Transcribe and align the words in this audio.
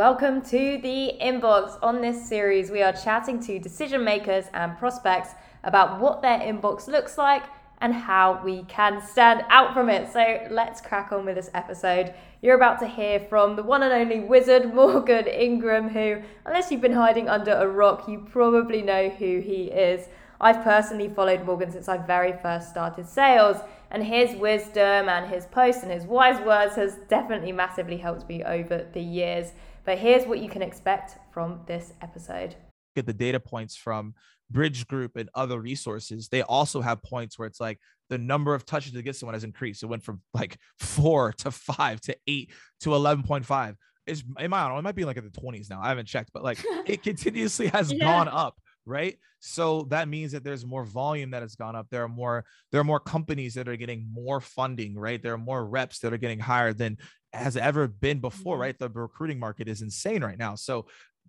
Welcome 0.00 0.40
to 0.44 0.78
the 0.82 1.12
inbox. 1.20 1.78
On 1.82 2.00
this 2.00 2.26
series, 2.26 2.70
we 2.70 2.80
are 2.80 2.94
chatting 2.94 3.38
to 3.40 3.58
decision 3.58 4.02
makers 4.02 4.46
and 4.54 4.78
prospects 4.78 5.34
about 5.62 6.00
what 6.00 6.22
their 6.22 6.38
inbox 6.38 6.88
looks 6.88 7.18
like 7.18 7.42
and 7.82 7.92
how 7.92 8.40
we 8.42 8.62
can 8.62 9.02
stand 9.02 9.44
out 9.50 9.74
from 9.74 9.90
it. 9.90 10.10
So 10.10 10.46
let's 10.48 10.80
crack 10.80 11.12
on 11.12 11.26
with 11.26 11.36
this 11.36 11.50
episode. 11.52 12.14
You're 12.40 12.56
about 12.56 12.80
to 12.80 12.86
hear 12.86 13.20
from 13.20 13.56
the 13.56 13.62
one 13.62 13.82
and 13.82 13.92
only 13.92 14.20
wizard 14.20 14.72
Morgan 14.74 15.26
Ingram, 15.26 15.90
who, 15.90 16.22
unless 16.46 16.70
you've 16.70 16.80
been 16.80 16.94
hiding 16.94 17.28
under 17.28 17.52
a 17.52 17.68
rock, 17.68 18.08
you 18.08 18.20
probably 18.20 18.80
know 18.80 19.10
who 19.10 19.40
he 19.40 19.64
is. 19.64 20.08
I've 20.40 20.64
personally 20.64 21.10
followed 21.10 21.44
Morgan 21.44 21.70
since 21.70 21.90
I 21.90 21.98
very 21.98 22.32
first 22.32 22.70
started 22.70 23.06
sales, 23.06 23.58
and 23.90 24.02
his 24.02 24.34
wisdom 24.34 25.10
and 25.10 25.30
his 25.30 25.44
posts 25.44 25.82
and 25.82 25.92
his 25.92 26.04
wise 26.04 26.40
words 26.40 26.76
has 26.76 26.96
definitely 27.08 27.52
massively 27.52 27.98
helped 27.98 28.26
me 28.30 28.42
over 28.42 28.86
the 28.94 29.02
years. 29.02 29.52
But 29.90 29.98
here's 29.98 30.24
what 30.24 30.38
you 30.38 30.48
can 30.48 30.62
expect 30.62 31.18
from 31.32 31.62
this 31.66 31.94
episode. 32.00 32.54
Get 32.94 33.06
the 33.06 33.12
data 33.12 33.40
points 33.40 33.74
from 33.74 34.14
Bridge 34.48 34.86
Group 34.86 35.16
and 35.16 35.28
other 35.34 35.58
resources. 35.58 36.28
They 36.28 36.42
also 36.42 36.80
have 36.80 37.02
points 37.02 37.36
where 37.36 37.48
it's 37.48 37.58
like 37.58 37.80
the 38.08 38.16
number 38.16 38.54
of 38.54 38.64
touches 38.64 38.92
to 38.92 39.02
get 39.02 39.16
someone 39.16 39.34
has 39.34 39.42
increased. 39.42 39.82
It 39.82 39.86
went 39.86 40.04
from 40.04 40.22
like 40.32 40.58
four 40.78 41.32
to 41.38 41.50
five 41.50 42.00
to 42.02 42.16
eight 42.28 42.52
to 42.82 42.90
11.5. 42.90 43.74
Is 44.06 44.22
in 44.38 44.50
my 44.50 44.78
it 44.78 44.82
might 44.82 44.94
be 44.94 45.04
like 45.04 45.16
in 45.16 45.24
the 45.24 45.30
20s 45.30 45.68
now. 45.68 45.80
I 45.82 45.88
haven't 45.88 46.06
checked, 46.06 46.30
but 46.32 46.44
like 46.44 46.64
it 46.86 47.02
continuously 47.02 47.66
has 47.66 47.92
yeah. 47.92 48.04
gone 48.04 48.28
up 48.28 48.60
right 48.90 49.16
so 49.38 49.82
that 49.88 50.08
means 50.08 50.32
that 50.32 50.44
there's 50.44 50.66
more 50.66 50.84
volume 50.84 51.30
that 51.30 51.40
has 51.40 51.54
gone 51.54 51.74
up 51.74 51.86
there 51.90 52.02
are 52.02 52.08
more 52.08 52.44
there 52.70 52.80
are 52.80 52.84
more 52.84 53.00
companies 53.00 53.54
that 53.54 53.68
are 53.68 53.76
getting 53.76 54.06
more 54.12 54.40
funding 54.40 54.94
right 54.94 55.22
there 55.22 55.32
are 55.32 55.38
more 55.38 55.64
reps 55.64 56.00
that 56.00 56.12
are 56.12 56.18
getting 56.18 56.40
hired 56.40 56.76
than 56.76 56.98
has 57.32 57.56
ever 57.56 57.86
been 57.86 58.20
before, 58.20 58.54
mm-hmm. 58.54 58.62
right? 58.62 58.78
The 58.78 58.88
recruiting 58.88 59.38
market 59.38 59.68
is 59.68 59.82
insane 59.82 60.22
right 60.22 60.38
now. 60.38 60.54
So 60.54 60.86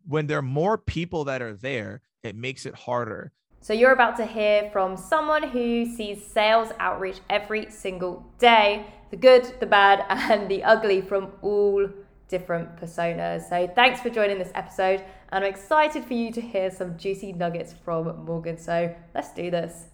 when 0.07 0.27
there 0.27 0.37
are 0.37 0.43
more 0.43 0.77
people 0.77 1.25
that 1.25 1.41
are 1.41 1.53
there, 1.53 2.01
it 2.23 2.35
makes 2.35 2.65
it 2.65 2.75
harder. 2.75 3.31
So 3.61 3.73
you're 3.73 3.91
about 3.91 4.17
to 4.17 4.25
hear 4.25 4.69
from 4.71 4.97
someone 4.97 5.43
who 5.43 5.85
sees 5.85 6.25
sales 6.25 6.69
outreach 6.79 7.19
every 7.29 7.69
single 7.69 8.25
day, 8.39 8.87
the 9.11 9.17
good, 9.17 9.53
the 9.59 9.67
bad, 9.67 10.03
and 10.09 10.49
the 10.49 10.63
ugly 10.63 11.01
from 11.01 11.31
all 11.41 11.87
different 12.31 12.75
personas. 12.77 13.47
So 13.49 13.71
thanks 13.75 14.01
for 14.01 14.09
joining 14.09 14.39
this 14.39 14.51
episode, 14.55 15.03
and 15.31 15.43
I'm 15.43 15.51
excited 15.51 16.03
for 16.03 16.15
you 16.15 16.31
to 16.31 16.41
hear 16.41 16.71
some 16.71 16.97
juicy 16.97 17.33
nuggets 17.33 17.75
from 17.85 18.25
Morgan. 18.25 18.57
So 18.57 18.95
let's 19.13 19.31
do 19.33 19.51
this. 19.51 19.85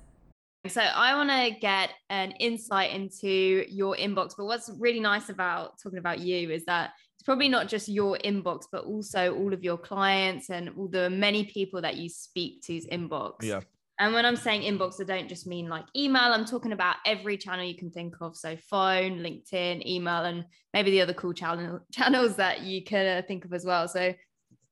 So 0.68 0.82
I 0.82 1.16
want 1.16 1.30
to 1.30 1.60
get 1.60 1.90
an 2.10 2.32
insight 2.32 2.92
into 2.92 3.66
your 3.70 3.96
inbox. 3.96 4.34
But 4.38 4.46
what's 4.46 4.70
really 4.78 5.00
nice 5.00 5.30
about 5.30 5.80
talking 5.82 6.00
about 6.00 6.20
you 6.20 6.52
is 6.52 6.66
that 6.66 6.92
it's 7.16 7.24
probably 7.24 7.50
not 7.50 7.68
just 7.68 7.88
your 7.88 8.18
inbox, 8.24 8.66
but 8.72 8.84
also 8.84 9.36
all 9.36 9.54
of 9.54 9.64
your 9.64 9.78
clients 9.78 10.50
and 10.50 10.70
all 10.78 10.88
the 10.88 11.10
many 11.10 11.46
people 11.46 11.82
that 11.82 11.98
you 11.98 12.10
speak 12.10 12.62
to's 12.62 12.86
inbox. 12.88 13.44
Yeah. 13.44 13.62
And 14.00 14.14
when 14.14 14.26
I'm 14.26 14.36
saying 14.36 14.62
inbox, 14.62 15.02
I 15.02 15.06
don't 15.06 15.28
just 15.28 15.48
mean 15.48 15.70
like 15.70 15.86
email. 15.96 16.32
I'm 16.32 16.46
talking 16.46 16.72
about 16.72 16.98
every 17.06 17.38
channel 17.38 17.66
you 17.66 17.76
can 17.76 17.90
think 17.90 18.16
of. 18.22 18.36
So 18.36 18.56
phone, 18.56 19.20
LinkedIn, 19.20 19.86
email, 19.86 20.24
and 20.26 20.46
maybe 20.74 20.92
the 20.92 21.02
other 21.02 21.14
cool 21.14 21.34
channel 21.34 21.80
channels 21.92 22.36
that 22.36 22.62
you 22.62 22.84
can 22.84 23.18
uh, 23.18 23.22
think 23.28 23.46
of 23.46 23.54
as 23.54 23.66
well. 23.66 23.88
So 23.88 24.14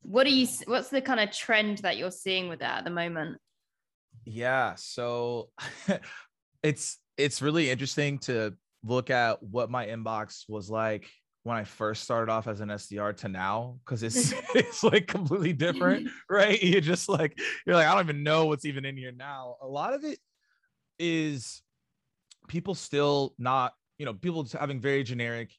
what 0.02 0.28
are 0.28 0.32
you 0.32 0.48
what's 0.68 0.90
the 0.90 1.02
kind 1.02 1.20
of 1.20 1.32
trend 1.32 1.80
that 1.80 1.98
you're 1.98 2.12
seeing 2.12 2.50
with 2.50 2.60
that 2.60 2.80
at 2.80 2.84
the 2.84 2.92
moment? 2.92 3.40
Yeah, 4.26 4.76
so 4.76 5.50
it's 6.64 7.00
it's 7.18 7.42
really 7.42 7.72
interesting 7.72 8.20
to 8.20 8.54
look 8.84 9.10
at 9.10 9.42
what 9.42 9.72
my 9.72 9.88
inbox 9.88 10.44
was 10.48 10.70
like 10.70 11.10
when 11.46 11.58
I 11.58 11.64
first 11.64 12.04
started 12.04 12.32
off 12.32 12.48
as 12.48 12.60
an 12.60 12.70
SDR 12.70 13.16
to 13.18 13.30
now 13.30 13.78
because 13.86 14.02
it's 14.02 14.34
it's 14.56 14.84
like 14.84 15.06
completely 15.06 15.54
different, 15.54 16.10
right? 16.30 16.62
You're 16.62 16.82
just 16.82 17.08
like 17.08 17.38
you're 17.66 17.76
like 17.76 17.88
I 17.88 17.94
don't 17.94 18.04
even 18.04 18.24
know 18.24 18.48
what's 18.48 18.66
even 18.66 18.84
in 18.84 18.98
here 18.98 19.12
now. 19.12 19.58
A 19.62 19.68
lot 19.68 19.94
of 19.94 20.04
it 20.04 20.18
is 20.98 21.62
people 22.48 22.74
still 22.74 23.36
not, 23.38 23.74
you 24.00 24.08
know, 24.08 24.14
people 24.14 24.48
having 24.60 24.82
very 24.82 25.04
generic 25.04 25.52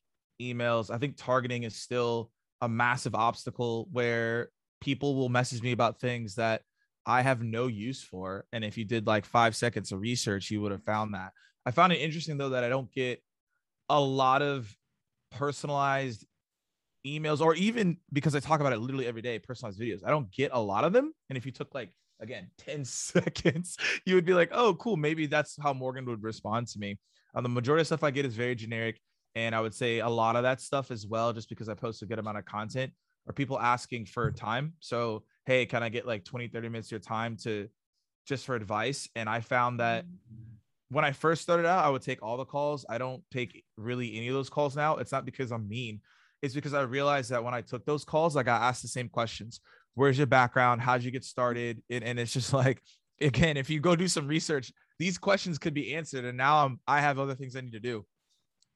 emails. 0.42 0.90
I 0.92 0.98
think 0.98 1.16
targeting 1.16 1.62
is 1.62 1.76
still 1.76 2.32
a 2.60 2.68
massive 2.68 3.14
obstacle 3.14 3.88
where 3.92 4.48
people 4.80 5.14
will 5.14 5.28
message 5.28 5.62
me 5.62 5.70
about 5.70 6.00
things 6.00 6.34
that 6.34 6.62
I 7.06 7.22
have 7.22 7.44
no 7.44 7.68
use 7.68 8.02
for. 8.02 8.44
And 8.52 8.64
if 8.64 8.76
you 8.76 8.84
did 8.84 9.06
like 9.06 9.24
five 9.24 9.54
seconds 9.54 9.92
of 9.92 10.00
research, 10.00 10.50
you 10.50 10.60
would 10.62 10.72
have 10.72 10.82
found 10.82 11.14
that. 11.14 11.30
I 11.64 11.70
found 11.70 11.92
it 11.92 12.00
interesting 12.00 12.38
though 12.38 12.50
that 12.50 12.64
I 12.64 12.68
don't 12.68 12.92
get 12.92 13.22
a 13.88 14.00
lot 14.00 14.42
of 14.42 14.68
personalized 15.30 16.24
emails 17.06 17.40
or 17.40 17.54
even 17.54 17.98
because 18.12 18.34
I 18.34 18.40
talk 18.40 18.60
about 18.60 18.72
it 18.72 18.80
literally 18.80 19.06
every 19.06 19.22
day, 19.22 19.38
personalized 19.38 19.80
videos. 19.80 20.00
I 20.04 20.10
don't 20.10 20.30
get 20.32 20.50
a 20.52 20.60
lot 20.60 20.84
of 20.84 20.92
them. 20.92 21.12
And 21.28 21.36
if 21.36 21.46
you 21.46 21.52
took 21.52 21.74
like 21.74 21.90
again 22.20 22.50
10 22.58 22.84
seconds, 22.84 23.76
you 24.04 24.14
would 24.14 24.24
be 24.24 24.34
like, 24.34 24.50
oh, 24.52 24.74
cool. 24.74 24.96
Maybe 24.96 25.26
that's 25.26 25.56
how 25.60 25.72
Morgan 25.72 26.04
would 26.06 26.22
respond 26.22 26.68
to 26.68 26.78
me. 26.78 26.98
Um, 27.34 27.42
the 27.42 27.48
majority 27.48 27.82
of 27.82 27.86
stuff 27.86 28.02
I 28.02 28.10
get 28.10 28.24
is 28.24 28.34
very 28.34 28.54
generic. 28.54 28.98
And 29.34 29.54
I 29.54 29.60
would 29.60 29.74
say 29.74 29.98
a 29.98 30.08
lot 30.08 30.34
of 30.34 30.44
that 30.44 30.62
stuff 30.62 30.90
as 30.90 31.06
well, 31.06 31.34
just 31.34 31.50
because 31.50 31.68
I 31.68 31.74
post 31.74 32.00
a 32.00 32.06
good 32.06 32.18
amount 32.18 32.38
of 32.38 32.46
content, 32.46 32.90
or 33.26 33.34
people 33.34 33.60
asking 33.60 34.06
for 34.06 34.30
time. 34.30 34.72
So 34.80 35.24
hey 35.46 35.64
can 35.64 35.82
i 35.82 35.88
get 35.88 36.06
like 36.06 36.24
20 36.24 36.48
30 36.48 36.68
minutes 36.68 36.88
of 36.88 36.92
your 36.92 37.00
time 37.00 37.36
to 37.36 37.68
just 38.26 38.44
for 38.44 38.54
advice 38.54 39.08
and 39.14 39.28
i 39.28 39.40
found 39.40 39.80
that 39.80 40.04
when 40.88 41.04
i 41.04 41.12
first 41.12 41.42
started 41.42 41.66
out 41.66 41.84
i 41.84 41.88
would 41.88 42.02
take 42.02 42.22
all 42.22 42.36
the 42.36 42.44
calls. 42.44 42.84
I 42.88 42.98
don't 42.98 43.22
take 43.32 43.64
really 43.76 44.16
any 44.16 44.28
of 44.28 44.34
those 44.34 44.50
calls 44.50 44.76
now. 44.76 44.96
It's 44.96 45.12
not 45.12 45.24
because 45.24 45.52
i'm 45.52 45.68
mean. 45.68 46.00
It's 46.42 46.54
because 46.54 46.74
i 46.74 46.82
realized 46.82 47.30
that 47.30 47.42
when 47.42 47.54
i 47.54 47.60
took 47.60 47.84
those 47.84 48.04
calls 48.04 48.36
like 48.36 48.46
i 48.46 48.52
got 48.58 48.62
asked 48.62 48.82
the 48.82 48.88
same 48.88 49.08
questions. 49.08 49.60
Where's 49.94 50.18
your 50.18 50.26
background? 50.26 50.82
How'd 50.82 51.02
you 51.02 51.10
get 51.10 51.24
started? 51.24 51.82
And, 51.88 52.04
and 52.04 52.18
it's 52.18 52.32
just 52.32 52.52
like 52.64 52.82
again 53.20 53.56
if 53.56 53.70
you 53.70 53.80
go 53.80 53.96
do 53.96 54.08
some 54.08 54.28
research 54.28 54.72
these 54.98 55.18
questions 55.18 55.58
could 55.58 55.74
be 55.74 55.94
answered. 55.94 56.24
And 56.24 56.38
now 56.38 56.64
i'm 56.64 56.80
i 56.86 57.00
have 57.00 57.18
other 57.18 57.34
things 57.34 57.56
i 57.56 57.60
need 57.60 57.72
to 57.72 57.80
do. 57.80 58.04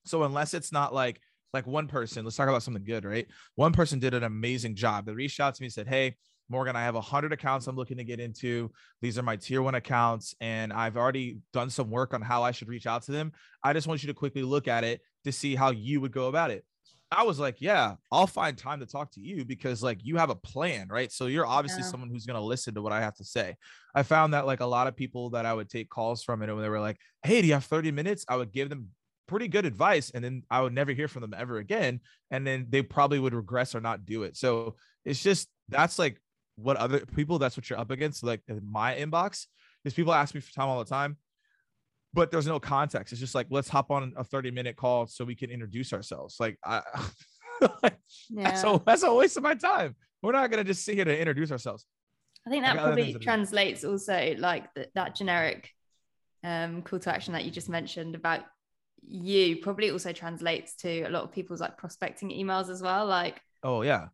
So 0.04 0.22
unless 0.24 0.54
it's 0.54 0.72
not 0.72 0.94
like 0.94 1.20
like 1.52 1.66
one 1.66 1.88
person 1.88 2.24
let's 2.24 2.36
talk 2.36 2.48
about 2.48 2.62
something 2.62 2.84
good 2.84 3.04
right? 3.04 3.26
One 3.54 3.72
person 3.72 3.98
did 3.98 4.14
an 4.14 4.24
amazing 4.24 4.74
job. 4.74 5.06
They 5.06 5.12
reached 5.12 5.40
out 5.40 5.54
to 5.54 5.62
me 5.62 5.66
and 5.66 5.72
said 5.72 5.88
hey 5.88 6.16
Morgan, 6.50 6.74
I 6.74 6.82
have 6.82 6.94
100 6.94 7.32
accounts 7.32 7.68
I'm 7.68 7.76
looking 7.76 7.96
to 7.98 8.04
get 8.04 8.18
into. 8.18 8.70
These 9.00 9.18
are 9.18 9.22
my 9.22 9.36
tier 9.36 9.62
one 9.62 9.76
accounts, 9.76 10.34
and 10.40 10.72
I've 10.72 10.96
already 10.96 11.38
done 11.52 11.70
some 11.70 11.90
work 11.90 12.12
on 12.12 12.20
how 12.20 12.42
I 12.42 12.50
should 12.50 12.68
reach 12.68 12.86
out 12.86 13.04
to 13.04 13.12
them. 13.12 13.32
I 13.62 13.72
just 13.72 13.86
want 13.86 14.02
you 14.02 14.08
to 14.08 14.14
quickly 14.14 14.42
look 14.42 14.66
at 14.66 14.82
it 14.82 15.00
to 15.24 15.32
see 15.32 15.54
how 15.54 15.70
you 15.70 16.00
would 16.00 16.12
go 16.12 16.26
about 16.26 16.50
it. 16.50 16.64
I 17.12 17.24
was 17.24 17.40
like, 17.40 17.60
yeah, 17.60 17.94
I'll 18.12 18.26
find 18.26 18.56
time 18.56 18.80
to 18.80 18.86
talk 18.86 19.10
to 19.12 19.20
you 19.20 19.44
because 19.44 19.82
like 19.82 19.98
you 20.04 20.16
have 20.16 20.30
a 20.30 20.36
plan, 20.36 20.88
right? 20.88 21.10
So 21.10 21.26
you're 21.26 21.46
obviously 21.46 21.82
yeah. 21.82 21.88
someone 21.88 22.08
who's 22.08 22.24
going 22.24 22.38
to 22.38 22.44
listen 22.44 22.74
to 22.74 22.82
what 22.82 22.92
I 22.92 23.00
have 23.00 23.16
to 23.16 23.24
say. 23.24 23.56
I 23.94 24.04
found 24.04 24.34
that 24.34 24.46
like 24.46 24.60
a 24.60 24.66
lot 24.66 24.86
of 24.86 24.94
people 24.94 25.30
that 25.30 25.44
I 25.44 25.52
would 25.52 25.68
take 25.68 25.88
calls 25.88 26.22
from 26.22 26.42
and 26.42 26.54
when 26.54 26.62
they 26.62 26.68
were 26.68 26.78
like, 26.78 26.98
"Hey, 27.24 27.40
do 27.40 27.48
you 27.48 27.54
have 27.54 27.64
30 27.64 27.90
minutes?" 27.90 28.24
I 28.28 28.36
would 28.36 28.52
give 28.52 28.70
them 28.70 28.90
pretty 29.26 29.48
good 29.48 29.66
advice 29.66 30.10
and 30.10 30.22
then 30.22 30.42
I 30.50 30.60
would 30.60 30.72
never 30.72 30.92
hear 30.92 31.08
from 31.08 31.22
them 31.22 31.34
ever 31.36 31.58
again 31.58 32.00
and 32.32 32.44
then 32.44 32.66
they 32.68 32.82
probably 32.82 33.20
would 33.20 33.34
regress 33.34 33.74
or 33.74 33.80
not 33.80 34.04
do 34.04 34.22
it. 34.22 34.36
So 34.36 34.76
it's 35.04 35.22
just 35.22 35.48
that's 35.68 35.98
like 35.98 36.20
what 36.62 36.76
other 36.76 37.00
people 37.16 37.38
that's 37.38 37.56
what 37.56 37.68
you're 37.68 37.78
up 37.78 37.90
against 37.90 38.22
like 38.22 38.40
in 38.48 38.60
my 38.70 38.94
inbox 38.94 39.46
is 39.84 39.94
people 39.94 40.12
ask 40.12 40.34
me 40.34 40.40
for 40.40 40.52
time 40.52 40.68
all 40.68 40.78
the 40.78 40.88
time 40.88 41.16
but 42.12 42.30
there's 42.30 42.46
no 42.46 42.58
context. 42.58 43.12
It's 43.12 43.20
just 43.20 43.34
like 43.34 43.46
let's 43.50 43.68
hop 43.68 43.90
on 43.90 44.12
a 44.16 44.24
30 44.24 44.50
minute 44.50 44.76
call 44.76 45.06
so 45.06 45.24
we 45.24 45.34
can 45.34 45.50
introduce 45.50 45.92
ourselves. 45.92 46.36
Like 46.40 46.58
i 46.64 46.82
yeah. 48.30 48.50
that's, 48.50 48.64
a, 48.64 48.82
that's 48.84 49.02
a 49.02 49.14
waste 49.14 49.36
of 49.36 49.42
my 49.42 49.54
time. 49.54 49.94
We're 50.22 50.32
not 50.32 50.50
going 50.50 50.64
to 50.64 50.68
just 50.68 50.84
sit 50.84 50.96
here 50.96 51.04
to 51.04 51.18
introduce 51.18 51.52
ourselves. 51.52 51.86
I 52.46 52.50
think 52.50 52.64
that 52.64 52.76
probably 52.76 53.14
translates 53.14 53.84
also 53.84 54.34
like 54.38 54.72
the, 54.74 54.88
that 54.94 55.14
generic 55.14 55.70
um, 56.42 56.82
call 56.82 56.98
to 57.00 57.14
action 57.14 57.34
that 57.34 57.44
you 57.44 57.50
just 57.50 57.68
mentioned 57.68 58.14
about 58.14 58.40
you 59.06 59.56
probably 59.56 59.90
also 59.90 60.12
translates 60.12 60.74
to 60.76 61.02
a 61.02 61.10
lot 61.10 61.22
of 61.22 61.32
people's 61.32 61.60
like 61.60 61.76
prospecting 61.76 62.30
emails 62.30 62.68
as 62.68 62.82
well 62.82 63.06
like 63.06 63.40
oh 63.62 63.80
yeah 63.80 64.08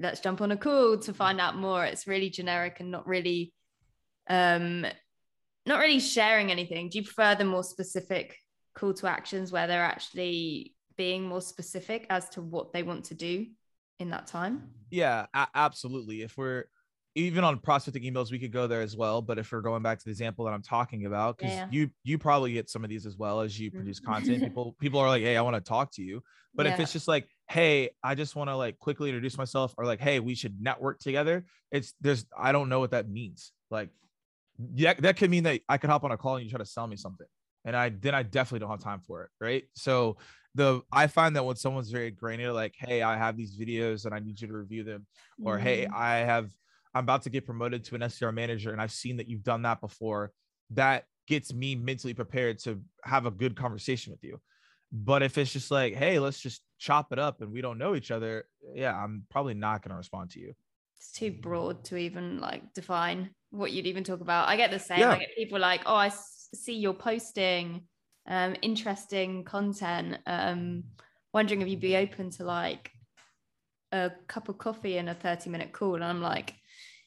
let's 0.00 0.20
jump 0.20 0.40
on 0.40 0.52
a 0.52 0.56
call 0.56 0.98
to 0.98 1.12
find 1.12 1.40
out 1.40 1.56
more. 1.56 1.84
It's 1.84 2.06
really 2.06 2.30
generic 2.30 2.80
and 2.80 2.90
not 2.90 3.06
really 3.06 3.52
um 4.28 4.86
not 5.66 5.78
really 5.78 6.00
sharing 6.00 6.50
anything. 6.50 6.88
Do 6.88 6.98
you 6.98 7.04
prefer 7.04 7.34
the 7.34 7.44
more 7.44 7.62
specific 7.62 8.36
call 8.74 8.94
to 8.94 9.06
actions 9.06 9.52
where 9.52 9.66
they're 9.66 9.84
actually 9.84 10.74
being 10.96 11.24
more 11.24 11.42
specific 11.42 12.06
as 12.10 12.28
to 12.30 12.42
what 12.42 12.72
they 12.72 12.82
want 12.82 13.04
to 13.06 13.14
do 13.14 13.46
in 13.98 14.10
that 14.10 14.26
time? 14.26 14.70
Yeah 14.90 15.26
a- 15.34 15.48
absolutely. 15.54 16.22
If 16.22 16.36
we're 16.36 16.64
even 17.16 17.42
on 17.42 17.58
prospecting 17.58 18.02
emails 18.02 18.30
we 18.30 18.38
could 18.38 18.52
go 18.52 18.66
there 18.66 18.80
as 18.80 18.96
well. 18.96 19.20
But 19.20 19.38
if 19.38 19.52
we're 19.52 19.60
going 19.60 19.82
back 19.82 19.98
to 19.98 20.04
the 20.04 20.10
example 20.10 20.44
that 20.44 20.52
i'm 20.52 20.62
talking 20.62 21.06
about 21.06 21.38
because 21.38 21.52
yeah. 21.52 21.66
you 21.70 21.90
you 22.04 22.18
probably 22.18 22.52
get 22.52 22.70
some 22.70 22.84
of 22.84 22.90
these 22.90 23.04
as 23.04 23.16
well 23.16 23.40
as 23.40 23.58
you 23.58 23.68
mm-hmm. 23.68 23.78
produce 23.78 24.00
content. 24.00 24.42
People 24.42 24.76
people 24.80 25.00
are 25.00 25.08
like 25.08 25.22
hey 25.22 25.36
i 25.36 25.42
want 25.42 25.56
to 25.56 25.60
talk 25.60 25.92
to 25.92 26.02
you. 26.02 26.22
But 26.54 26.66
yeah. 26.66 26.74
if 26.74 26.80
it's 26.80 26.92
just 26.92 27.08
like 27.08 27.28
hey 27.50 27.90
i 28.02 28.14
just 28.14 28.36
want 28.36 28.48
to 28.48 28.56
like 28.56 28.78
quickly 28.78 29.08
introduce 29.08 29.36
myself 29.36 29.74
or 29.76 29.84
like 29.84 30.00
hey 30.00 30.20
we 30.20 30.34
should 30.34 30.60
network 30.60 30.98
together 31.00 31.44
it's 31.70 31.94
there's 32.00 32.24
i 32.38 32.52
don't 32.52 32.68
know 32.68 32.80
what 32.80 32.92
that 32.92 33.08
means 33.08 33.52
like 33.70 33.90
yeah 34.74 34.94
that 34.94 35.16
could 35.16 35.30
mean 35.30 35.42
that 35.42 35.60
i 35.68 35.76
could 35.76 35.90
hop 35.90 36.04
on 36.04 36.12
a 36.12 36.16
call 36.16 36.36
and 36.36 36.44
you 36.44 36.50
try 36.50 36.58
to 36.58 36.64
sell 36.64 36.86
me 36.86 36.96
something 36.96 37.26
and 37.64 37.76
i 37.76 37.88
then 37.88 38.14
i 38.14 38.22
definitely 38.22 38.60
don't 38.60 38.70
have 38.70 38.80
time 38.80 39.00
for 39.00 39.24
it 39.24 39.30
right 39.40 39.64
so 39.74 40.16
the 40.54 40.82
I 40.90 41.06
find 41.06 41.36
that 41.36 41.44
when 41.44 41.56
someone's 41.56 41.90
very 41.90 42.10
granular, 42.10 42.52
like, 42.52 42.74
hey, 42.76 43.02
I 43.02 43.16
have 43.16 43.36
these 43.36 43.56
videos 43.56 44.04
and 44.04 44.14
I 44.14 44.18
need 44.18 44.40
you 44.40 44.48
to 44.48 44.54
review 44.54 44.82
them, 44.82 45.06
or 45.44 45.58
hey, 45.58 45.86
Mm. 45.86 45.94
I 45.94 46.16
have 46.18 46.50
I'm 46.92 47.04
about 47.04 47.22
to 47.22 47.30
get 47.30 47.46
promoted 47.46 47.84
to 47.84 47.94
an 47.94 48.00
SDR 48.00 48.34
manager 48.34 48.72
and 48.72 48.82
I've 48.82 48.90
seen 48.90 49.18
that 49.18 49.28
you've 49.28 49.44
done 49.44 49.62
that 49.62 49.80
before, 49.80 50.32
that 50.70 51.04
gets 51.28 51.54
me 51.54 51.76
mentally 51.76 52.14
prepared 52.14 52.58
to 52.60 52.80
have 53.04 53.26
a 53.26 53.30
good 53.30 53.54
conversation 53.54 54.10
with 54.10 54.24
you. 54.24 54.40
But 54.90 55.22
if 55.22 55.38
it's 55.38 55.52
just 55.52 55.70
like, 55.70 55.94
hey, 55.94 56.18
let's 56.18 56.40
just 56.40 56.62
chop 56.80 57.12
it 57.12 57.18
up 57.18 57.42
and 57.42 57.52
we 57.52 57.60
don't 57.60 57.78
know 57.78 57.94
each 57.94 58.10
other, 58.10 58.46
yeah, 58.74 58.96
I'm 58.96 59.24
probably 59.30 59.54
not 59.54 59.82
going 59.82 59.90
to 59.90 59.96
respond 59.96 60.30
to 60.30 60.40
you. 60.40 60.54
it's 60.96 61.12
too 61.12 61.30
broad 61.30 61.84
to 61.84 61.96
even 61.96 62.40
like 62.40 62.74
define 62.74 63.30
what 63.50 63.70
you'd 63.70 63.86
even 63.86 64.02
talk 64.02 64.20
about. 64.20 64.48
I 64.48 64.56
get 64.56 64.70
the 64.70 64.78
same. 64.78 65.00
Yeah. 65.00 65.10
I 65.10 65.18
get 65.18 65.36
people 65.36 65.60
like, 65.60 65.82
oh, 65.86 65.94
I 65.94 66.10
see 66.54 66.74
you're 66.74 66.94
posting 66.94 67.82
um, 68.26 68.56
interesting 68.62 69.44
content. 69.44 70.18
Um, 70.26 70.84
wondering 71.32 71.60
if 71.60 71.68
you'd 71.68 71.80
be 71.80 71.96
open 71.96 72.30
to 72.30 72.44
like 72.44 72.90
a 73.92 74.10
cup 74.26 74.48
of 74.48 74.58
coffee 74.58 74.96
and 74.96 75.10
a 75.10 75.14
30 75.14 75.50
minute 75.50 75.72
call. 75.72 75.96
And 75.96 76.04
I'm 76.04 76.22
like, 76.22 76.54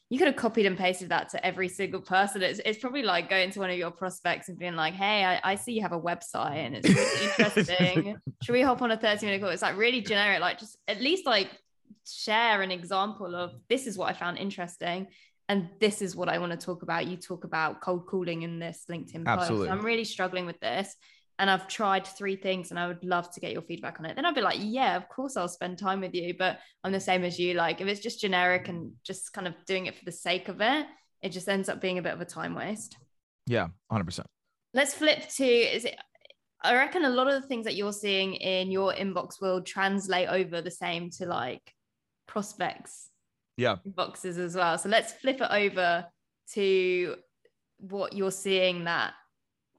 you 0.10 0.18
could 0.18 0.28
have 0.28 0.36
copied 0.36 0.66
and 0.66 0.78
pasted 0.78 1.10
that 1.10 1.30
to 1.30 1.44
every 1.46 1.68
single 1.68 2.02
person. 2.02 2.44
It's, 2.44 2.60
it's 2.66 2.80
probably 2.80 3.04
like 3.04 3.30
going 3.30 3.50
to 3.52 3.60
one 3.60 3.70
of 3.70 3.78
your 3.78 3.92
prospects 3.92 4.50
and 4.50 4.60
being 4.60 4.76
like, 4.76 4.94
hey, 4.94 5.24
I, 5.24 5.40
I 5.44 5.56
see 5.56 5.74
you 5.74 5.82
have 5.82 5.94
a 5.94 6.00
website 6.00 6.58
and 6.58 6.76
it's 6.76 6.88
really 6.88 7.26
interesting. 7.40 8.18
Should 8.44 8.54
we 8.54 8.62
hop 8.62 8.82
on 8.82 8.92
a 8.92 8.98
30 8.98 9.26
minute 9.26 9.42
call? 9.42 9.50
It's 9.50 9.62
like 9.62 9.78
really 9.78 10.02
generic, 10.02 10.40
like 10.40 10.60
just 10.60 10.78
at 10.88 11.02
least 11.02 11.26
like 11.26 11.50
share 12.06 12.62
an 12.62 12.72
example 12.72 13.34
of 13.36 13.54
this 13.70 13.88
is 13.88 13.98
what 13.98 14.10
I 14.10 14.14
found 14.14 14.38
interesting 14.38 15.08
and 15.50 15.70
this 15.80 16.02
is 16.02 16.16
what 16.16 16.30
I 16.30 16.38
want 16.38 16.52
to 16.52 16.64
talk 16.64 16.84
about. 16.84 17.08
You 17.08 17.18
talk 17.18 17.44
about 17.44 17.82
cold 17.82 18.06
calling 18.06 18.44
in 18.44 18.60
this 18.60 18.86
LinkedIn 18.90 19.26
post. 19.26 19.42
Absolutely. 19.42 19.70
I'm 19.70 19.82
really 19.82 20.06
struggling 20.06 20.46
with 20.46 20.60
this. 20.60 20.96
And 21.40 21.50
I've 21.50 21.68
tried 21.68 22.06
three 22.06 22.36
things 22.36 22.70
and 22.70 22.80
I 22.80 22.88
would 22.88 23.04
love 23.04 23.32
to 23.34 23.40
get 23.40 23.52
your 23.54 23.64
feedback 23.64 24.00
on 24.00 24.06
it. 24.06 24.16
Then 24.16 24.26
I'd 24.26 24.36
be 24.36 24.42
like, 24.42 24.60
yeah, 24.62 24.96
of 24.96 25.10
course 25.10 25.36
I'll 25.36 25.48
spend 25.48 25.80
time 25.80 26.02
with 26.02 26.14
you. 26.14 26.36
But 26.38 26.60
I'm 26.84 26.92
the 26.92 27.00
same 27.00 27.24
as 27.24 27.40
you. 27.40 27.56
Like 27.56 27.82
if 27.82 27.88
it's 27.88 28.02
just 28.02 28.22
generic 28.22 28.68
and 28.68 28.92
just 29.04 29.34
kind 29.34 29.48
of 29.48 29.56
doing 29.66 29.88
it 29.88 29.96
for 29.96 30.06
the 30.06 30.12
sake 30.12 30.48
of 30.48 30.62
it, 30.62 30.86
it 31.24 31.30
just 31.30 31.50
ends 31.50 31.70
up 31.70 31.82
being 31.82 31.98
a 31.98 32.02
bit 32.04 32.14
of 32.14 32.22
a 32.22 32.26
time 32.26 32.54
waste. 32.54 32.98
Yeah, 33.48 33.70
100%. 33.92 34.24
Let's 34.76 34.94
flip 34.94 35.28
to 35.38 35.46
is 35.46 35.86
it 35.86 35.96
I 36.66 36.76
reckon 36.76 37.04
a 37.04 37.10
lot 37.10 37.28
of 37.28 37.42
the 37.42 37.48
things 37.48 37.66
that 37.66 37.76
you're 37.76 37.92
seeing 37.92 38.36
in 38.36 38.72
your 38.72 38.94
inbox 38.94 39.42
will 39.42 39.62
translate 39.62 40.30
over 40.30 40.62
the 40.62 40.72
same 40.72 41.10
to 41.18 41.26
like 41.26 41.74
prospects 42.26 43.10
Yeah. 43.58 43.78
boxes 43.86 44.38
as 44.38 44.56
well. 44.56 44.78
So 44.78 44.88
let's 44.88 45.12
flip 45.14 45.42
it 45.42 45.50
over 45.52 46.06
to 46.54 47.16
what 47.80 48.14
you're 48.14 48.32
seeing 48.32 48.86
that 48.86 49.14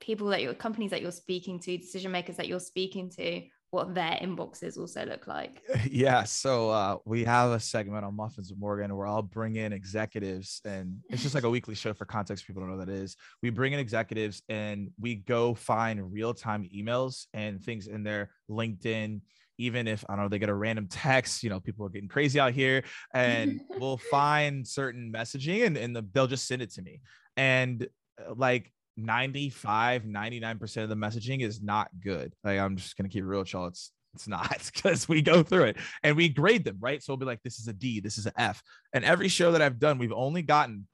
people 0.00 0.28
that 0.28 0.42
your 0.42 0.54
companies 0.54 0.90
that 0.90 1.02
you're 1.02 1.12
speaking 1.12 1.58
to, 1.60 1.76
decision 1.78 2.12
makers 2.12 2.36
that 2.36 2.48
you're 2.48 2.60
speaking 2.60 3.10
to, 3.10 3.42
what 3.74 3.92
their 3.92 4.16
inboxes 4.22 4.78
also 4.78 5.04
look 5.04 5.26
like. 5.26 5.60
Yeah. 5.90 6.24
So 6.24 6.70
uh, 6.70 6.96
we 7.04 7.24
have 7.24 7.50
a 7.50 7.60
segment 7.60 8.04
on 8.04 8.16
Muffins 8.16 8.50
with 8.50 8.58
Morgan 8.58 8.96
where 8.96 9.06
I'll 9.06 9.22
bring 9.22 9.56
in 9.56 9.72
executives, 9.72 10.60
and 10.64 10.98
it's 11.10 11.22
just 11.22 11.34
like 11.34 11.44
a 11.44 11.50
weekly 11.50 11.74
show 11.74 11.92
for 11.92 12.04
context. 12.04 12.46
People 12.46 12.62
don't 12.62 12.70
know 12.70 12.76
what 12.76 12.86
that 12.86 12.92
is. 12.92 13.16
We 13.42 13.50
bring 13.50 13.72
in 13.72 13.80
executives 13.80 14.42
and 14.48 14.90
we 15.00 15.16
go 15.16 15.54
find 15.54 16.12
real 16.12 16.34
time 16.34 16.68
emails 16.74 17.26
and 17.34 17.62
things 17.62 17.86
in 17.86 18.02
their 18.02 18.30
LinkedIn. 18.50 19.20
Even 19.58 19.86
if 19.86 20.04
I 20.08 20.14
don't 20.14 20.24
know, 20.24 20.28
they 20.28 20.38
get 20.38 20.48
a 20.48 20.54
random 20.54 20.88
text, 20.88 21.42
you 21.42 21.50
know, 21.50 21.60
people 21.60 21.86
are 21.86 21.90
getting 21.90 22.08
crazy 22.08 22.40
out 22.40 22.52
here, 22.52 22.84
and 23.12 23.60
we'll 23.78 23.98
find 23.98 24.66
certain 24.66 25.12
messaging 25.14 25.66
and, 25.66 25.76
and 25.76 25.94
the, 25.94 26.06
they'll 26.12 26.26
just 26.26 26.48
send 26.48 26.62
it 26.62 26.72
to 26.74 26.82
me. 26.82 27.00
And 27.36 27.86
uh, 28.20 28.34
like 28.36 28.72
95, 28.96 30.04
99% 30.04 30.82
of 30.82 30.88
the 30.88 30.94
messaging 30.94 31.42
is 31.42 31.62
not 31.62 31.88
good. 32.02 32.34
Like 32.44 32.58
I'm 32.58 32.76
just 32.76 32.96
gonna 32.96 33.08
keep 33.08 33.22
it 33.22 33.26
real, 33.26 33.40
with 33.40 33.52
y'all. 33.52 33.66
It's 33.66 33.92
it's 34.14 34.28
not 34.28 34.70
because 34.74 35.08
we 35.08 35.22
go 35.22 35.42
through 35.42 35.64
it 35.64 35.76
and 36.02 36.16
we 36.16 36.28
grade 36.28 36.64
them, 36.64 36.76
right? 36.80 37.02
So 37.02 37.12
we'll 37.12 37.18
be 37.18 37.26
like, 37.26 37.42
this 37.42 37.58
is 37.58 37.66
a 37.68 37.72
D, 37.72 38.00
this 38.00 38.18
is 38.18 38.26
an 38.26 38.32
F. 38.38 38.62
And 38.92 39.04
every 39.04 39.28
show 39.28 39.52
that 39.52 39.62
I've 39.62 39.78
done, 39.78 39.98
we've 39.98 40.12
only 40.12 40.42
gotten 40.42 40.86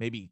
maybe 0.00 0.30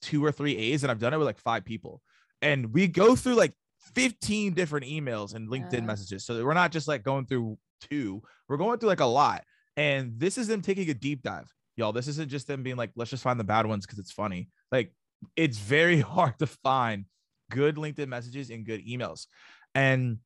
two 0.00 0.24
or 0.24 0.32
three 0.32 0.56
A's, 0.56 0.82
and 0.82 0.90
I've 0.90 0.98
done 1.00 1.12
it 1.12 1.18
with 1.18 1.26
like 1.26 1.38
five 1.38 1.64
people. 1.64 2.00
And 2.40 2.72
we 2.72 2.86
go 2.86 3.14
through 3.16 3.34
like 3.34 3.52
15 3.94 4.54
different 4.54 4.86
emails 4.86 5.34
and 5.34 5.48
LinkedIn 5.50 5.72
Yeah. 5.74 5.80
messages. 5.80 6.24
So 6.24 6.42
we're 6.44 6.54
not 6.54 6.72
just 6.72 6.88
like 6.88 7.02
going 7.02 7.26
through 7.26 7.58
two, 7.80 8.22
we're 8.48 8.56
going 8.56 8.78
through 8.78 8.88
like 8.88 9.00
a 9.00 9.04
lot. 9.06 9.44
And 9.76 10.18
this 10.18 10.38
is 10.38 10.46
them 10.46 10.62
taking 10.62 10.88
a 10.88 10.94
deep 10.94 11.22
dive. 11.22 11.52
Y'all, 11.76 11.92
this 11.92 12.08
isn't 12.08 12.30
just 12.30 12.46
them 12.46 12.62
being 12.62 12.76
like, 12.76 12.92
let's 12.96 13.10
just 13.10 13.22
find 13.22 13.38
the 13.38 13.44
bad 13.44 13.66
ones 13.66 13.84
because 13.84 13.98
it's 13.98 14.12
funny. 14.12 14.48
Like, 14.70 14.94
it's 15.36 15.58
very 15.58 16.00
hard 16.14 16.38
to 16.38 16.46
find 16.46 17.06
good 17.50 17.76
LinkedIn 17.76 18.08
messages 18.08 18.50
and 18.50 18.64
good 18.64 18.84
emails. 18.86 19.26
And 19.74 20.18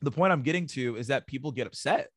the 0.00 0.10
point 0.10 0.32
I'm 0.32 0.42
getting 0.42 0.66
to 0.68 0.96
is 0.96 1.08
that 1.08 1.26
people 1.26 1.52
get 1.52 1.66
upset. 1.66 2.08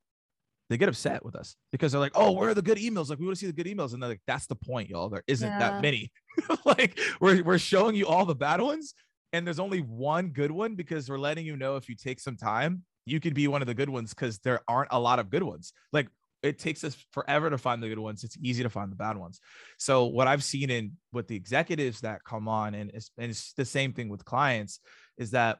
They 0.70 0.78
get 0.78 0.90
upset 0.90 1.24
with 1.26 1.36
us 1.36 1.56
because 1.72 1.92
they're 1.92 2.02
like, 2.02 2.14
"Oh, 2.16 2.32
where 2.32 2.50
are 2.50 2.54
the 2.54 2.62
good 2.62 2.78
emails? 2.78 3.10
Like, 3.10 3.20
we 3.20 3.26
want 3.26 3.38
to 3.38 3.40
see 3.46 3.52
the 3.52 3.54
good 3.64 3.68
emails." 3.68 3.94
And 3.94 4.02
they're 4.02 4.10
like, 4.10 4.22
"That's 4.26 4.48
the 4.48 4.56
point, 4.56 4.90
y'all. 4.90 5.10
There 5.10 5.24
isn't 5.28 5.48
Yeah. 5.52 5.60
that 5.60 5.82
many. 5.82 6.12
like, 6.66 6.98
we're 7.20 7.44
we're 7.44 7.58
showing 7.60 7.96
you 7.96 8.08
all 8.08 8.26
the 8.26 8.34
bad 8.34 8.62
ones, 8.62 8.94
and 9.34 9.46
there's 9.46 9.60
only 9.60 9.82
one 9.82 10.30
good 10.30 10.52
one 10.52 10.76
because 10.76 11.10
we're 11.10 11.20
letting 11.20 11.46
you 11.46 11.58
know 11.58 11.76
if 11.76 11.90
you 11.90 11.96
take 11.96 12.20
some 12.20 12.38
time, 12.38 12.84
you 13.06 13.20
could 13.20 13.34
be 13.34 13.48
one 13.48 13.62
of 13.62 13.68
the 13.68 13.74
good 13.74 13.90
ones 13.90 14.12
because 14.14 14.40
there 14.40 14.62
aren't 14.68 14.88
a 14.92 15.00
lot 15.00 15.20
of 15.20 15.30
good 15.30 15.44
ones. 15.44 15.74
Like, 15.92 16.08
it 16.44 16.60
takes 16.60 16.84
us 16.84 16.96
forever 17.12 17.50
to 17.50 17.58
find 17.58 17.82
the 17.82 17.88
good 17.90 18.00
ones. 18.00 18.24
It's 18.24 18.38
easy 18.42 18.64
to 18.64 18.70
find 18.70 18.92
the 18.92 18.96
bad 18.96 19.18
ones. 19.18 19.40
So 19.80 20.06
what 20.06 20.28
I've 20.28 20.44
seen 20.44 20.70
in 20.70 20.94
with 21.12 21.28
the 21.28 21.36
executives 21.36 22.02
that 22.02 22.24
come 22.26 22.48
on, 22.48 22.76
and 22.76 22.92
it's, 22.94 23.10
and 23.18 23.32
it's 23.32 23.54
the 23.54 23.66
same 23.66 23.94
thing 23.94 24.10
with 24.10 24.26
clients, 24.26 24.80
is 25.18 25.32
that 25.32 25.60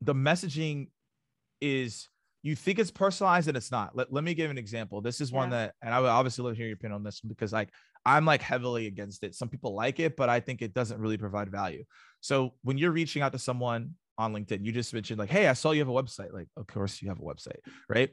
the 0.00 0.14
messaging 0.14 0.88
is 1.60 2.08
you 2.42 2.54
think 2.56 2.78
it's 2.78 2.90
personalized 2.90 3.48
and 3.48 3.56
it's 3.56 3.70
not. 3.70 3.96
Let, 3.96 4.12
let 4.12 4.22
me 4.24 4.34
give 4.34 4.50
an 4.50 4.58
example. 4.58 5.00
This 5.00 5.20
is 5.20 5.32
one 5.32 5.50
Yeah. 5.50 5.58
that, 5.58 5.74
and 5.82 5.94
I 5.94 6.00
would 6.00 6.10
obviously 6.10 6.44
love 6.44 6.54
to 6.54 6.58
hear 6.58 6.66
your 6.66 6.74
opinion 6.74 6.96
on 6.96 7.04
this 7.04 7.22
one 7.22 7.28
because 7.28 7.52
like 7.52 7.70
I'm 8.04 8.26
like 8.26 8.42
heavily 8.42 8.86
against 8.86 9.22
it. 9.22 9.34
Some 9.34 9.48
people 9.48 9.74
like 9.74 9.98
it, 9.98 10.14
but 10.16 10.28
I 10.28 10.40
think 10.40 10.60
it 10.60 10.74
doesn't 10.74 11.00
really 11.00 11.16
provide 11.16 11.50
value. 11.50 11.84
So 12.20 12.54
when 12.62 12.76
you're 12.76 12.90
reaching 12.90 13.22
out 13.22 13.32
to 13.32 13.38
someone 13.38 13.92
on 14.18 14.34
LinkedIn, 14.34 14.64
you 14.64 14.72
just 14.72 14.92
mentioned 14.92 15.18
like, 15.18 15.30
hey, 15.30 15.48
I 15.48 15.54
saw 15.54 15.70
you 15.70 15.80
have 15.80 15.88
a 15.88 15.92
website. 15.92 16.32
Like, 16.32 16.48
of 16.56 16.66
course 16.66 17.00
you 17.00 17.08
have 17.08 17.18
a 17.18 17.22
website, 17.22 17.60
right? 17.88 18.10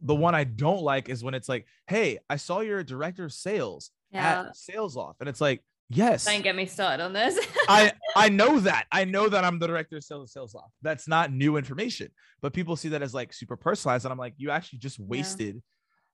The 0.00 0.14
one 0.14 0.34
I 0.34 0.44
don't 0.44 0.82
like 0.82 1.08
is 1.08 1.22
when 1.24 1.34
it's 1.34 1.48
like, 1.48 1.66
hey, 1.86 2.18
I 2.28 2.36
saw 2.36 2.60
you're 2.60 2.78
a 2.80 2.84
director 2.84 3.24
of 3.24 3.32
sales 3.32 3.90
Yeah. 4.10 4.40
at 4.48 4.54
Salesloft. 4.56 5.14
And 5.20 5.28
it's 5.28 5.40
like, 5.40 5.62
yes, 5.88 6.24
Don't 6.24 6.42
get 6.42 6.56
me 6.56 6.66
started 6.66 7.02
on 7.02 7.12
this. 7.12 7.38
I 7.68 7.92
I 8.16 8.28
know 8.28 8.58
that. 8.60 8.86
I 8.92 9.04
know 9.04 9.28
that 9.28 9.44
I'm 9.44 9.58
the 9.58 9.66
director 9.66 9.96
of 9.96 10.04
sales 10.04 10.32
Salesloft. 10.34 10.70
That's 10.82 11.06
not 11.08 11.32
new 11.32 11.56
information, 11.56 12.10
but 12.42 12.52
people 12.52 12.76
see 12.76 12.88
that 12.90 13.02
as 13.02 13.14
like 13.14 13.32
super 13.32 13.56
personalized, 13.56 14.04
and 14.04 14.12
I'm 14.12 14.18
like, 14.18 14.34
you 14.36 14.50
actually 14.50 14.78
just 14.80 14.98
wasted, 14.98 15.62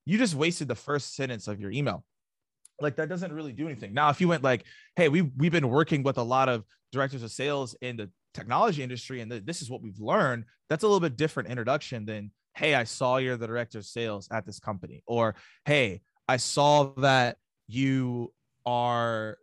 you 0.05 0.19
just 0.19 0.35
wasted 0.35 0.69
the 0.69 0.75
first 0.75 1.15
sentence 1.15 1.49
of 1.49 1.61
your 1.61 1.71
email. 1.71 2.05
Like 2.81 2.97
that 2.97 3.09
doesn't 3.09 3.33
really 3.33 3.53
do 3.53 3.67
anything. 3.67 3.95
Now, 3.95 4.11
if 4.11 4.21
you 4.21 4.29
went 4.29 4.43
like, 4.43 4.65
hey, 4.97 5.09
we 5.09 5.23
we've 5.23 5.53
been 5.53 5.69
working 5.69 6.03
with 6.03 6.19
a 6.19 6.23
lot 6.23 6.49
of 6.49 6.65
directors 6.91 7.23
of 7.23 7.31
sales 7.31 7.75
in 7.81 7.97
the 7.97 8.11
technology 8.35 8.83
industry, 8.83 9.21
and 9.21 9.31
th- 9.31 9.45
this 9.45 9.63
is 9.63 9.71
what 9.71 9.83
we've 9.83 10.01
learned. 10.01 10.45
That's 10.69 10.83
a 10.83 10.87
little 10.87 11.01
bit 11.01 11.17
different 11.17 11.49
introduction 11.51 12.05
than, 12.07 12.31
hey, 12.55 12.75
I 12.75 12.85
saw 12.85 13.17
you're 13.17 13.37
the 13.37 13.47
director 13.47 13.79
of 13.79 13.87
sales 13.87 14.29
at 14.31 14.47
this 14.47 14.59
company, 14.59 15.03
or 15.07 15.35
hey, 15.65 16.03
I 16.29 16.37
saw 16.37 16.93
that 16.99 17.39
you 17.67 18.33
are 18.67 19.39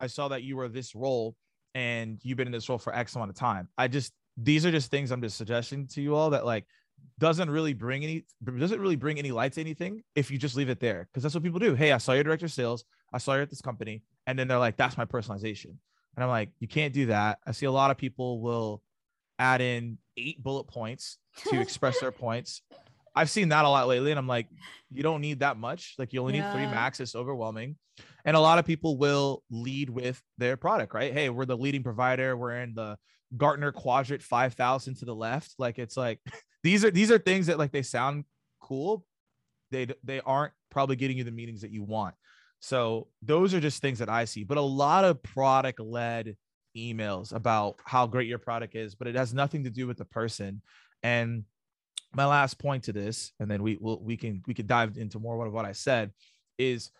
I 0.00 0.06
saw 0.06 0.28
that 0.28 0.42
you 0.42 0.56
were 0.56 0.68
this 0.68 0.94
role 0.94 1.36
and 1.74 2.18
you've 2.22 2.38
been 2.38 2.48
in 2.48 2.52
this 2.52 2.68
role 2.68 2.78
for 2.78 2.94
X 2.94 3.14
amount 3.14 3.30
of 3.30 3.36
time. 3.36 3.68
I 3.76 3.88
just 3.88 4.12
these 4.36 4.64
are 4.64 4.70
just 4.70 4.90
things 4.90 5.10
I'm 5.10 5.20
just 5.20 5.36
suggesting 5.36 5.86
to 5.88 6.00
you 6.00 6.14
all 6.14 6.30
that 6.30 6.46
like 6.46 6.64
doesn't 7.18 7.50
really 7.50 7.74
bring 7.74 8.02
any 8.02 8.24
doesn't 8.42 8.80
really 8.80 8.96
bring 8.96 9.18
any 9.18 9.30
light 9.30 9.52
to 9.54 9.60
anything 9.60 10.02
if 10.14 10.30
you 10.30 10.38
just 10.38 10.56
leave 10.56 10.70
it 10.70 10.80
there 10.80 11.08
because 11.10 11.22
that's 11.22 11.34
what 11.34 11.44
people 11.44 11.58
do. 11.60 11.74
Hey, 11.74 11.92
I 11.92 11.98
saw 11.98 12.12
your 12.12 12.24
director 12.24 12.46
of 12.46 12.52
sales, 12.52 12.84
I 13.12 13.18
saw 13.18 13.34
you 13.34 13.42
at 13.42 13.50
this 13.50 13.60
company, 13.60 14.02
and 14.26 14.38
then 14.38 14.48
they're 14.48 14.58
like, 14.58 14.76
that's 14.76 14.96
my 14.96 15.04
personalization. 15.04 15.76
And 16.16 16.24
I'm 16.24 16.28
like, 16.28 16.50
you 16.58 16.68
can't 16.68 16.92
do 16.92 17.06
that. 17.06 17.38
I 17.46 17.52
see 17.52 17.66
a 17.66 17.70
lot 17.70 17.90
of 17.90 17.96
people 17.96 18.40
will 18.40 18.82
add 19.38 19.60
in 19.60 19.98
eight 20.16 20.42
bullet 20.42 20.64
points 20.64 21.18
to 21.48 21.60
express 21.60 22.00
their 22.00 22.12
points. 22.12 22.62
I've 23.14 23.30
seen 23.30 23.48
that 23.48 23.64
a 23.64 23.68
lot 23.68 23.88
lately, 23.88 24.12
and 24.12 24.18
I'm 24.18 24.28
like, 24.28 24.46
you 24.90 25.02
don't 25.02 25.20
need 25.20 25.40
that 25.40 25.56
much. 25.56 25.94
Like 25.98 26.12
you 26.12 26.20
only 26.20 26.34
need 26.34 26.50
three 26.52 26.66
max. 26.66 27.00
It's 27.00 27.16
overwhelming. 27.16 27.76
And 28.24 28.36
a 28.36 28.40
lot 28.40 28.58
of 28.58 28.64
people 28.64 28.96
will 28.96 29.42
lead 29.50 29.90
with 29.90 30.20
their 30.38 30.56
product, 30.56 30.94
right? 30.94 31.12
Hey, 31.12 31.28
we're 31.28 31.44
the 31.44 31.56
leading 31.56 31.82
provider. 31.82 32.36
We're 32.36 32.56
in 32.56 32.74
the 32.74 32.96
Gartner 33.36 33.72
quadrant 33.72 34.22
5000 34.22 34.96
to 34.96 35.04
the 35.04 35.14
left. 35.14 35.54
Like 35.58 35.78
it's 35.78 35.96
like 35.96 36.20
these 36.62 36.84
are 36.84 36.90
these 36.90 37.10
are 37.10 37.18
things 37.18 37.46
that 37.46 37.58
like 37.58 37.72
they 37.72 37.82
sound 37.82 38.24
cool. 38.60 39.04
They 39.70 39.88
they 40.04 40.20
aren't 40.20 40.52
probably 40.70 40.96
getting 40.96 41.18
you 41.18 41.24
the 41.24 41.30
meetings 41.30 41.62
that 41.62 41.70
you 41.70 41.82
want. 41.82 42.14
So 42.60 43.08
those 43.22 43.54
are 43.54 43.60
just 43.60 43.80
things 43.80 43.98
that 44.00 44.08
I 44.08 44.24
see. 44.26 44.44
But 44.44 44.58
a 44.58 44.62
lot 44.62 45.04
of 45.04 45.22
product 45.22 45.80
led 45.80 46.36
emails 46.76 47.34
about 47.34 47.76
how 47.84 48.06
great 48.06 48.28
your 48.28 48.38
product 48.38 48.74
is, 48.74 48.94
but 48.94 49.08
it 49.08 49.14
has 49.14 49.32
nothing 49.32 49.64
to 49.64 49.70
do 49.70 49.86
with 49.86 49.96
the 49.96 50.04
person. 50.04 50.62
And 51.02 51.44
my 52.14 52.26
last 52.26 52.58
point 52.58 52.84
to 52.84 52.92
this, 52.92 53.32
and 53.40 53.50
then 53.50 53.62
we 53.62 53.78
will 53.80 54.02
we 54.02 54.16
can 54.16 54.42
we 54.46 54.54
can 54.54 54.66
dive 54.66 54.96
into 54.96 55.18
more 55.18 55.46
of 55.46 55.52
what 55.52 55.64
I 55.64 55.72
said, 55.72 56.12
is 56.58 56.90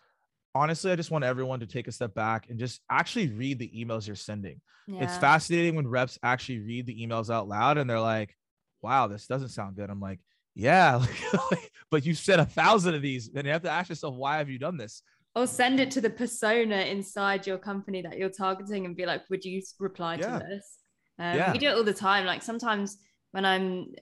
honestly, 0.55 0.91
I 0.91 0.95
just 0.95 1.11
want 1.11 1.23
everyone 1.23 1.59
to 1.59 1.65
take 1.65 1.87
a 1.87 1.91
step 1.91 2.13
back 2.13 2.49
and 2.49 2.59
just 2.59 2.81
actually 2.89 3.29
read 3.29 3.59
the 3.59 3.69
emails 3.69 4.07
you're 4.07 4.15
sending. 4.15 4.61
It's 4.87 5.17
fascinating 5.17 5.75
when 5.75 5.87
reps 5.87 6.19
actually 6.21 6.59
read 6.59 6.85
the 6.85 7.07
emails 7.07 7.33
out 7.33 7.47
loud 7.47 7.77
and 7.77 7.89
they're 7.89 7.99
like, 7.99 8.35
wow, 8.81 9.07
this 9.07 9.27
doesn't 9.27 9.49
sound 9.49 9.75
good. 9.75 9.89
I'm 9.89 10.01
like, 10.01 10.19
yeah, 10.53 11.05
but 11.91 12.05
you 12.05 12.13
sent 12.13 12.41
a 12.41 12.45
thousand 12.45 12.95
of 12.95 13.01
these, 13.01 13.29
and 13.33 13.45
you 13.45 13.53
have 13.53 13.61
to 13.61 13.69
ask 13.69 13.89
yourself, 13.89 14.15
why 14.15 14.37
have 14.37 14.49
you 14.49 14.59
done 14.59 14.77
this? 14.77 15.01
Or 15.33 15.47
send 15.47 15.79
it 15.79 15.91
to 15.91 16.01
the 16.01 16.09
persona 16.09 16.75
inside 16.75 17.47
your 17.47 17.57
company 17.57 18.01
that 18.01 18.17
you're 18.17 18.29
targeting 18.29 18.85
and 18.85 18.95
be 18.95 19.05
like, 19.05 19.21
would 19.29 19.45
you 19.45 19.61
reply 19.79 20.15
yeah. 20.15 20.39
to 20.39 20.45
this? 20.45 20.79
Um, 21.19 21.37
yeah. 21.37 21.51
We 21.53 21.57
do 21.57 21.69
it 21.69 21.77
all 21.77 21.85
the 21.85 21.93
time. 21.93 22.25
Like 22.25 22.43
sometimes 22.43 22.97
when 23.31 23.45
I'm 23.45 23.93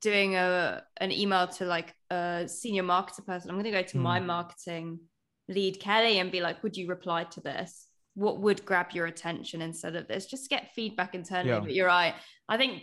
doing 0.00 0.36
a 0.36 0.82
an 0.98 1.10
email 1.10 1.48
to 1.48 1.64
like 1.64 1.94
a 2.10 2.44
senior 2.46 2.82
marketer 2.82 3.24
person, 3.24 3.50
I'm 3.50 3.56
going 3.56 3.64
to 3.64 3.70
go 3.70 3.82
to 3.82 3.98
mm. 3.98 4.02
my 4.02 4.20
marketing 4.20 5.00
lead 5.48 5.80
Kelly 5.80 6.18
and 6.18 6.30
be 6.30 6.40
like, 6.40 6.62
would 6.62 6.76
you 6.76 6.88
reply 6.88 7.24
to 7.24 7.40
this? 7.40 7.86
What 8.14 8.40
would 8.40 8.64
grab 8.64 8.92
your 8.92 9.06
attention 9.06 9.60
instead 9.60 9.96
of 9.96 10.06
this? 10.06 10.26
Just 10.26 10.48
get 10.48 10.72
feedback 10.74 11.14
internally. 11.14 11.50
Yeah. 11.50 11.60
But 11.60 11.74
you're 11.74 11.86
right. 11.86 12.14
I 12.48 12.56
think 12.56 12.82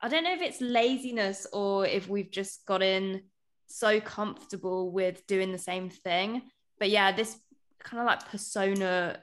I 0.00 0.08
don't 0.08 0.24
know 0.24 0.34
if 0.34 0.42
it's 0.42 0.60
laziness 0.60 1.46
or 1.52 1.86
if 1.86 2.08
we've 2.08 2.30
just 2.30 2.66
gotten 2.66 3.22
so 3.66 4.00
comfortable 4.00 4.90
with 4.90 5.26
doing 5.26 5.52
the 5.52 5.58
same 5.58 5.90
thing. 5.90 6.42
But 6.78 6.90
yeah, 6.90 7.12
this 7.12 7.36
kind 7.78 8.00
of 8.00 8.06
like 8.06 8.28
persona 8.28 9.22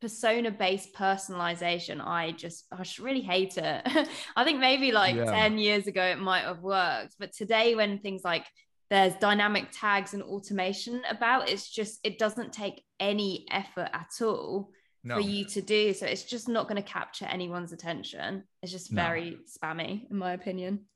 persona 0.00 0.50
based 0.50 0.94
personalization 0.94 2.00
i 2.04 2.30
just 2.32 2.66
i 2.72 2.76
just 2.76 2.98
really 2.98 3.20
hate 3.20 3.56
it 3.56 3.82
i 4.36 4.44
think 4.44 4.60
maybe 4.60 4.92
like 4.92 5.16
yeah. 5.16 5.24
10 5.24 5.58
years 5.58 5.86
ago 5.86 6.02
it 6.02 6.18
might 6.18 6.44
have 6.44 6.60
worked 6.60 7.16
but 7.18 7.32
today 7.32 7.74
when 7.74 7.98
things 7.98 8.22
like 8.24 8.46
there's 8.90 9.14
dynamic 9.16 9.68
tags 9.72 10.14
and 10.14 10.22
automation 10.22 11.02
about 11.10 11.48
it's 11.48 11.68
just 11.68 11.98
it 12.04 12.18
doesn't 12.18 12.52
take 12.52 12.82
any 13.00 13.46
effort 13.50 13.90
at 13.92 14.10
all 14.22 14.70
no. 15.04 15.16
for 15.16 15.20
you 15.20 15.44
to 15.46 15.62
do. 15.62 15.92
So 15.94 16.06
it's 16.06 16.24
just 16.24 16.48
not 16.48 16.68
going 16.68 16.80
to 16.80 16.88
capture 16.88 17.24
anyone's 17.26 17.72
attention. 17.72 18.44
It's 18.62 18.72
just 18.72 18.90
very 18.90 19.30
no. 19.30 19.36
spammy, 19.46 20.10
in 20.10 20.16
my 20.16 20.32
opinion. 20.32 20.86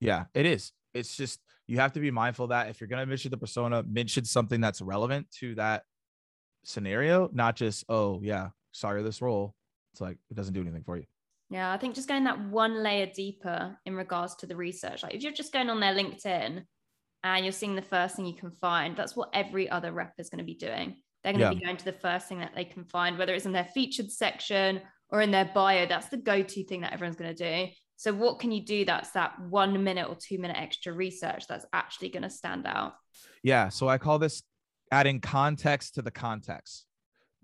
Yeah, 0.00 0.24
it 0.34 0.46
is. 0.46 0.72
It's 0.94 1.16
just 1.16 1.40
you 1.66 1.78
have 1.78 1.92
to 1.94 2.00
be 2.00 2.10
mindful 2.10 2.48
that 2.48 2.68
if 2.68 2.80
you're 2.80 2.88
going 2.88 3.00
to 3.00 3.06
mention 3.06 3.30
the 3.30 3.36
persona, 3.36 3.82
mention 3.82 4.24
something 4.24 4.60
that's 4.60 4.80
relevant 4.80 5.26
to 5.40 5.54
that 5.56 5.82
scenario, 6.66 7.30
not 7.32 7.56
just, 7.56 7.84
oh, 7.88 8.20
yeah, 8.22 8.48
sorry, 8.72 9.02
this 9.02 9.22
role. 9.22 9.54
It's 9.92 10.00
like 10.00 10.18
it 10.30 10.34
doesn't 10.34 10.52
do 10.52 10.60
anything 10.60 10.82
for 10.82 10.96
you. 10.96 11.04
Yeah, 11.48 11.72
I 11.72 11.78
think 11.78 11.94
just 11.94 12.08
going 12.08 12.24
that 12.24 12.48
one 12.48 12.82
layer 12.82 13.06
deeper 13.06 13.78
in 13.86 13.94
regards 13.94 14.34
to 14.36 14.46
the 14.46 14.56
research. 14.56 15.02
Like 15.02 15.14
if 15.14 15.22
you're 15.22 15.32
just 15.32 15.52
going 15.52 15.70
on 15.70 15.80
their 15.80 15.94
LinkedIn 15.94 16.64
and 17.22 17.44
you're 17.44 17.52
seeing 17.52 17.76
the 17.76 17.82
first 17.82 18.16
thing 18.16 18.26
you 18.26 18.34
can 18.34 18.50
find, 18.50 18.96
that's 18.96 19.16
what 19.16 19.30
every 19.32 19.70
other 19.70 19.92
rep 19.92 20.14
is 20.18 20.28
going 20.28 20.40
to 20.40 20.44
be 20.44 20.54
doing. 20.54 20.96
They're 21.22 21.32
going 21.32 21.40
yeah. 21.40 21.50
to 21.50 21.56
be 21.56 21.64
going 21.64 21.76
to 21.76 21.84
the 21.84 21.92
first 21.92 22.28
thing 22.28 22.40
that 22.40 22.54
they 22.54 22.64
can 22.64 22.84
find, 22.84 23.16
whether 23.16 23.32
it's 23.32 23.46
in 23.46 23.52
their 23.52 23.68
featured 23.72 24.10
section 24.10 24.80
or 25.08 25.22
in 25.22 25.30
their 25.30 25.50
bio. 25.54 25.86
That's 25.86 26.08
the 26.08 26.16
go 26.16 26.42
to 26.42 26.64
thing 26.64 26.80
that 26.82 26.92
everyone's 26.92 27.16
going 27.16 27.34
to 27.34 27.66
do. 27.66 27.72
So, 27.96 28.12
what 28.12 28.38
can 28.38 28.52
you 28.52 28.64
do 28.64 28.84
that's 28.84 29.12
that 29.12 29.40
one 29.40 29.82
minute 29.82 30.08
or 30.08 30.16
two 30.16 30.38
minute 30.38 30.58
extra 30.58 30.92
research 30.92 31.46
that's 31.48 31.64
actually 31.72 32.10
going 32.10 32.24
to 32.24 32.30
stand 32.30 32.66
out? 32.66 32.94
Yeah. 33.42 33.70
So, 33.70 33.88
I 33.88 33.98
call 33.98 34.18
this 34.18 34.42
adding 34.90 35.20
context 35.20 35.94
to 35.94 36.02
the 36.02 36.10
context. 36.10 36.84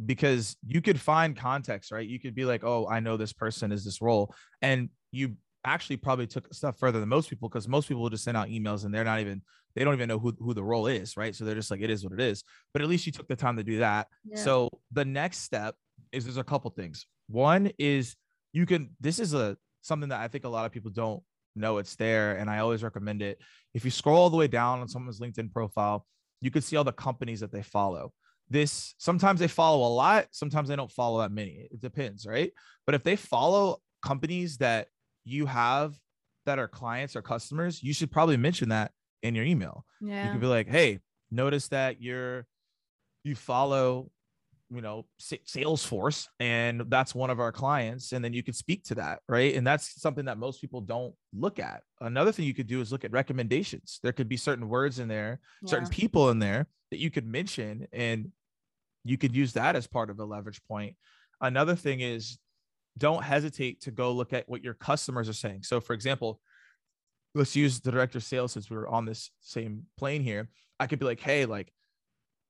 Because 0.04 0.56
you 0.66 0.80
could 0.80 1.00
find 1.00 1.36
context, 1.36 1.92
right? 1.92 2.08
You 2.08 2.18
could 2.18 2.34
be 2.34 2.44
like, 2.44 2.64
oh, 2.64 2.88
I 2.90 3.00
know 3.00 3.16
this 3.16 3.32
person 3.32 3.70
is 3.70 3.84
this 3.84 4.02
role. 4.02 4.34
And 4.60 4.88
you 5.12 5.36
actually 5.64 5.96
probably 5.96 6.26
took 6.26 6.52
stuff 6.52 6.78
further 6.78 7.00
than 7.00 7.08
most 7.08 7.30
people 7.30 7.48
because 7.48 7.68
most 7.68 7.88
people 7.88 8.02
will 8.02 8.10
just 8.10 8.24
send 8.24 8.36
out 8.36 8.48
emails 8.48 8.84
and 8.84 8.92
they're 8.92 9.04
not 9.04 9.20
even 9.20 9.42
they 9.74 9.84
don't 9.84 9.94
even 9.94 10.08
know 10.08 10.18
who, 10.18 10.34
who 10.38 10.52
the 10.54 10.62
role 10.62 10.86
is 10.86 11.16
right? 11.16 11.34
So 11.34 11.44
they're 11.44 11.54
just 11.54 11.70
like 11.70 11.80
it 11.80 11.90
is 11.90 12.04
what 12.04 12.12
it 12.12 12.20
is. 12.20 12.42
But 12.72 12.82
at 12.82 12.88
least 12.88 13.06
you 13.06 13.12
took 13.12 13.28
the 13.28 13.36
time 13.36 13.56
to 13.56 13.62
do 13.62 13.78
that. 13.78 14.08
Yeah. 14.24 14.38
so 14.38 14.68
the 14.90 15.04
next 15.04 15.38
step 15.38 15.76
is 16.10 16.24
there's 16.24 16.36
a 16.36 16.44
couple 16.44 16.70
things. 16.70 17.06
One 17.28 17.70
is 17.78 18.16
you 18.52 18.66
can 18.66 18.90
this 19.00 19.18
is 19.18 19.34
a 19.34 19.56
something 19.80 20.10
that 20.10 20.20
i 20.20 20.28
think 20.28 20.44
a 20.44 20.48
lot 20.48 20.66
of 20.66 20.72
people 20.72 20.90
don't 20.90 21.22
know. 21.54 21.78
It's 21.78 21.96
there 21.96 22.36
and 22.36 22.50
i 22.50 22.58
always 22.58 22.82
recommend 22.82 23.22
it. 23.22 23.38
If 23.74 23.84
you 23.84 23.90
scroll 23.90 24.18
all 24.18 24.30
the 24.30 24.36
way 24.36 24.48
down 24.48 24.80
on 24.80 24.88
someone's 24.88 25.20
linkedin 25.20 25.52
profile 25.52 26.06
you 26.42 26.50
can 26.50 26.60
see 26.60 26.76
all 26.76 26.84
the 26.84 26.92
companies 26.92 27.40
that 27.40 27.50
they 27.50 27.62
follow 27.62 28.12
this 28.50 28.94
sometimes 28.98 29.40
they 29.40 29.48
follow 29.48 29.86
a 29.86 29.92
lot 29.92 30.26
sometimes 30.30 30.68
they 30.68 30.76
don't 30.76 30.90
follow 30.90 31.20
that 31.20 31.32
many 31.32 31.68
it 31.70 31.80
depends 31.80 32.26
right 32.26 32.52
but 32.84 32.94
if 32.94 33.02
they 33.02 33.16
follow 33.16 33.78
companies 34.02 34.58
that 34.58 34.88
you 35.24 35.46
have 35.46 35.98
that 36.46 36.58
are 36.58 36.68
clients 36.68 37.16
or 37.16 37.22
customers, 37.22 37.82
you 37.82 37.94
should 37.94 38.10
probably 38.10 38.36
mention 38.36 38.70
that 38.70 38.92
in 39.22 39.34
your 39.34 39.44
email. 39.44 39.84
Yeah. 40.00 40.26
You 40.26 40.32
could 40.32 40.40
be 40.40 40.46
like, 40.46 40.68
hey, 40.68 41.00
notice 41.30 41.68
that 41.68 42.02
you're 42.02 42.46
you 43.24 43.36
follow 43.36 44.10
you 44.74 44.80
know 44.80 45.04
salesforce 45.20 46.28
and 46.40 46.82
that's 46.88 47.14
one 47.14 47.30
of 47.30 47.40
our 47.40 47.52
clients 47.52 48.12
and 48.12 48.24
then 48.24 48.32
you 48.32 48.42
could 48.42 48.56
speak 48.56 48.82
to 48.84 48.94
that 48.94 49.20
right 49.28 49.54
and 49.54 49.66
that's 49.66 50.00
something 50.00 50.24
that 50.24 50.38
most 50.38 50.60
people 50.60 50.80
don't 50.80 51.14
look 51.34 51.58
at 51.58 51.82
another 52.00 52.32
thing 52.32 52.44
you 52.44 52.54
could 52.54 52.66
do 52.66 52.80
is 52.80 52.90
look 52.90 53.04
at 53.04 53.12
recommendations 53.12 54.00
there 54.02 54.12
could 54.12 54.28
be 54.28 54.36
certain 54.36 54.68
words 54.68 54.98
in 54.98 55.08
there 55.08 55.40
yeah. 55.62 55.70
certain 55.70 55.88
people 55.88 56.30
in 56.30 56.38
there 56.38 56.66
that 56.90 56.98
you 56.98 57.10
could 57.10 57.26
mention 57.26 57.86
and 57.92 58.30
you 59.04 59.18
could 59.18 59.34
use 59.34 59.52
that 59.52 59.76
as 59.76 59.86
part 59.86 60.10
of 60.10 60.18
a 60.18 60.24
leverage 60.24 60.62
point 60.64 60.96
another 61.40 61.74
thing 61.74 62.00
is 62.00 62.38
don't 62.98 63.22
hesitate 63.22 63.80
to 63.82 63.90
go 63.90 64.12
look 64.12 64.32
at 64.32 64.48
what 64.48 64.62
your 64.62 64.74
customers 64.74 65.28
are 65.28 65.34
saying. 65.34 65.62
So, 65.62 65.80
for 65.80 65.94
example, 65.94 66.40
let's 67.34 67.56
use 67.56 67.80
the 67.80 67.90
director 67.90 68.18
of 68.18 68.24
sales 68.24 68.52
since 68.52 68.70
we 68.70 68.76
are 68.76 68.88
on 68.88 69.06
this 69.06 69.30
same 69.40 69.84
plane 69.96 70.22
here. 70.22 70.48
I 70.78 70.86
could 70.86 70.98
be 70.98 71.06
like, 71.06 71.20
hey, 71.20 71.46
like, 71.46 71.72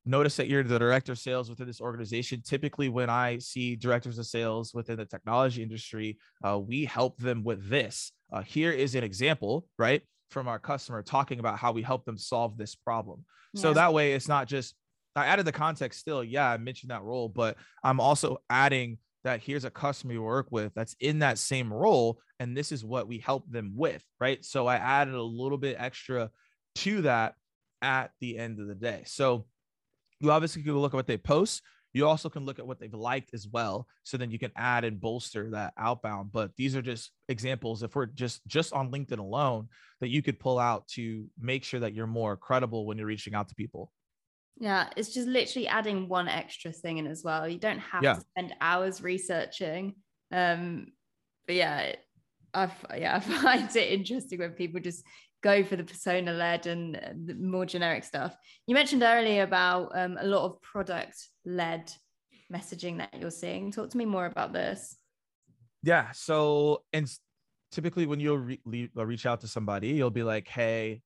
notice 0.04 0.36
that 0.36 0.48
you're 0.48 0.62
the 0.62 0.78
director 0.78 1.12
of 1.12 1.18
sales 1.18 1.48
within 1.48 1.66
this 1.66 1.80
organization. 1.80 2.42
Typically, 2.42 2.88
when 2.88 3.10
I 3.10 3.38
see 3.38 3.76
directors 3.76 4.18
of 4.18 4.26
sales 4.26 4.72
within 4.74 4.96
the 4.96 5.04
technology 5.04 5.62
industry, 5.62 6.18
uh, 6.44 6.58
we 6.58 6.84
help 6.84 7.18
them 7.18 7.44
with 7.44 7.68
this. 7.68 8.12
Uh, 8.32 8.42
here 8.42 8.72
is 8.72 8.94
an 8.94 9.04
example, 9.04 9.66
right, 9.78 10.02
from 10.30 10.48
our 10.48 10.58
customer 10.58 11.02
talking 11.02 11.38
about 11.38 11.58
how 11.58 11.72
we 11.72 11.82
help 11.82 12.04
them 12.04 12.18
solve 12.18 12.56
this 12.56 12.74
problem. 12.74 13.24
So 13.54 13.74
that 13.74 13.92
way, 13.92 14.14
it's 14.14 14.28
not 14.28 14.48
just 14.48 14.74
I 15.14 15.26
added 15.26 15.44
the 15.44 15.52
context 15.52 16.00
still. 16.00 16.24
Yeah, 16.24 16.48
I 16.48 16.56
mentioned 16.56 16.90
that 16.90 17.02
role, 17.02 17.28
but 17.28 17.58
I'm 17.84 18.00
also 18.00 18.38
adding 18.48 18.96
that 19.24 19.40
here's 19.40 19.64
a 19.64 19.70
customer 19.70 20.12
you 20.12 20.22
work 20.22 20.48
with 20.50 20.72
that's 20.74 20.96
in 21.00 21.20
that 21.20 21.38
same 21.38 21.72
role 21.72 22.18
and 22.40 22.56
this 22.56 22.72
is 22.72 22.84
what 22.84 23.06
we 23.06 23.18
help 23.18 23.48
them 23.50 23.72
with 23.76 24.04
right 24.20 24.44
so 24.44 24.66
i 24.66 24.76
added 24.76 25.14
a 25.14 25.22
little 25.22 25.58
bit 25.58 25.76
extra 25.78 26.30
to 26.74 27.02
that 27.02 27.34
at 27.80 28.10
the 28.20 28.36
end 28.36 28.58
of 28.60 28.66
the 28.66 28.74
day 28.74 29.02
so 29.06 29.46
you 30.22 30.30
obviously 30.30 30.62
can 30.62 30.76
look 30.78 30.94
at 30.94 30.96
what 30.96 31.06
they 31.06 31.18
post 31.18 31.62
you 31.94 32.06
also 32.06 32.30
can 32.30 32.46
look 32.46 32.58
at 32.58 32.66
what 32.66 32.80
they've 32.80 32.94
liked 32.94 33.34
as 33.34 33.46
well 33.48 33.86
so 34.02 34.16
then 34.16 34.30
you 34.30 34.38
can 34.38 34.50
add 34.56 34.84
and 34.84 35.00
bolster 35.00 35.50
that 35.50 35.74
outbound 35.76 36.32
but 36.32 36.50
these 36.56 36.74
are 36.74 36.82
just 36.82 37.10
examples 37.28 37.82
if 37.82 37.94
we're 37.94 38.06
just 38.06 38.40
just 38.46 38.72
on 38.72 38.90
linkedin 38.90 39.18
alone 39.18 39.68
that 40.00 40.08
you 40.08 40.22
could 40.22 40.40
pull 40.40 40.58
out 40.58 40.86
to 40.88 41.26
make 41.38 41.64
sure 41.64 41.80
that 41.80 41.94
you're 41.94 42.06
more 42.06 42.36
credible 42.36 42.86
when 42.86 42.96
you're 42.96 43.06
reaching 43.06 43.34
out 43.34 43.48
to 43.48 43.54
people 43.54 43.92
yeah, 44.58 44.90
it's 44.96 45.12
just 45.12 45.28
literally 45.28 45.66
adding 45.66 46.08
one 46.08 46.28
extra 46.28 46.72
thing 46.72 46.98
in 46.98 47.06
as 47.06 47.22
well. 47.24 47.48
You 47.48 47.58
don't 47.58 47.78
have 47.78 48.02
yeah. 48.02 48.14
to 48.14 48.20
spend 48.20 48.54
hours 48.60 49.02
researching. 49.02 49.94
Um, 50.30 50.88
but 51.46 51.56
yeah, 51.56 51.92
I 52.54 52.70
yeah 52.96 53.16
I 53.16 53.20
find 53.20 53.76
it 53.76 53.92
interesting 53.92 54.38
when 54.38 54.52
people 54.52 54.80
just 54.80 55.04
go 55.42 55.64
for 55.64 55.76
the 55.76 55.84
persona 55.84 56.32
led 56.32 56.66
and 56.66 57.36
more 57.40 57.66
generic 57.66 58.04
stuff. 58.04 58.36
You 58.66 58.74
mentioned 58.74 59.02
earlier 59.02 59.42
about 59.42 59.90
um, 59.94 60.16
a 60.20 60.26
lot 60.26 60.44
of 60.44 60.62
product 60.62 61.28
led 61.44 61.92
messaging 62.52 62.98
that 62.98 63.14
you're 63.18 63.30
seeing. 63.30 63.70
Talk 63.70 63.90
to 63.90 63.98
me 63.98 64.04
more 64.04 64.26
about 64.26 64.52
this. 64.52 64.96
Yeah. 65.82 66.12
So, 66.12 66.84
and 66.92 67.10
typically 67.72 68.06
when 68.06 68.20
you'll 68.20 68.38
re- 68.38 68.90
reach 68.94 69.26
out 69.26 69.40
to 69.40 69.48
somebody, 69.48 69.88
you'll 69.88 70.10
be 70.10 70.22
like, 70.22 70.46
"Hey, 70.46 71.02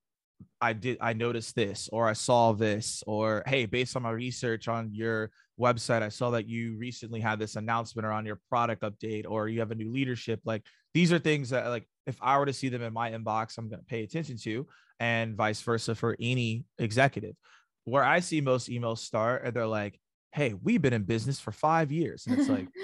I 0.61 0.73
did 0.73 0.99
I 1.01 1.13
noticed 1.13 1.55
this 1.55 1.89
or 1.93 2.09
I 2.09 2.13
saw 2.13 2.53
this 2.53 3.03
or 3.07 3.43
hey 3.47 3.67
based 3.67 3.97
on 3.97 4.03
my 4.03 4.11
research 4.11 4.69
on 4.69 4.91
your 4.93 5.31
website 5.61 6.03
I 6.03 6.09
saw 6.09 6.31
that 6.31 6.47
you 6.47 6.77
recently 6.77 7.21
had 7.21 7.39
this 7.39 7.57
announcement 7.57 8.07
around 8.07 8.27
your 8.27 8.41
product 8.49 8.83
update 8.83 9.25
or 9.29 9.49
you 9.49 9.61
have 9.61 9.71
a 9.71 9.75
new 9.75 9.91
leadership 9.91 10.41
like 10.45 10.63
these 10.95 11.13
are 11.13 11.19
things 11.19 11.51
that 11.51 11.69
like 11.69 11.87
if 12.07 12.19
I 12.21 12.39
were 12.39 12.47
to 12.47 12.53
see 12.53 12.69
them 12.69 12.83
in 12.83 12.93
my 12.93 13.11
inbox 13.11 13.59
I'm 13.59 13.69
going 13.69 13.81
to 13.81 13.87
pay 13.87 14.03
attention 14.03 14.37
to 14.39 14.67
and 15.01 15.37
vice 15.37 15.61
versa 15.61 15.95
for 15.95 16.17
any 16.21 16.65
executive 16.79 17.37
where 17.85 18.05
I 18.05 18.21
see 18.21 18.41
most 18.41 18.69
emails 18.69 18.99
start 18.99 19.45
and 19.45 19.55
they're 19.55 19.67
like 19.67 19.99
hey 20.33 20.55
we've 20.63 20.83
been 20.83 20.93
in 20.93 21.05
business 21.05 21.41
for 21.41 21.53
5 21.53 21.93
years 21.93 22.27
and 22.27 22.39
it's 22.39 22.49
like 22.49 22.69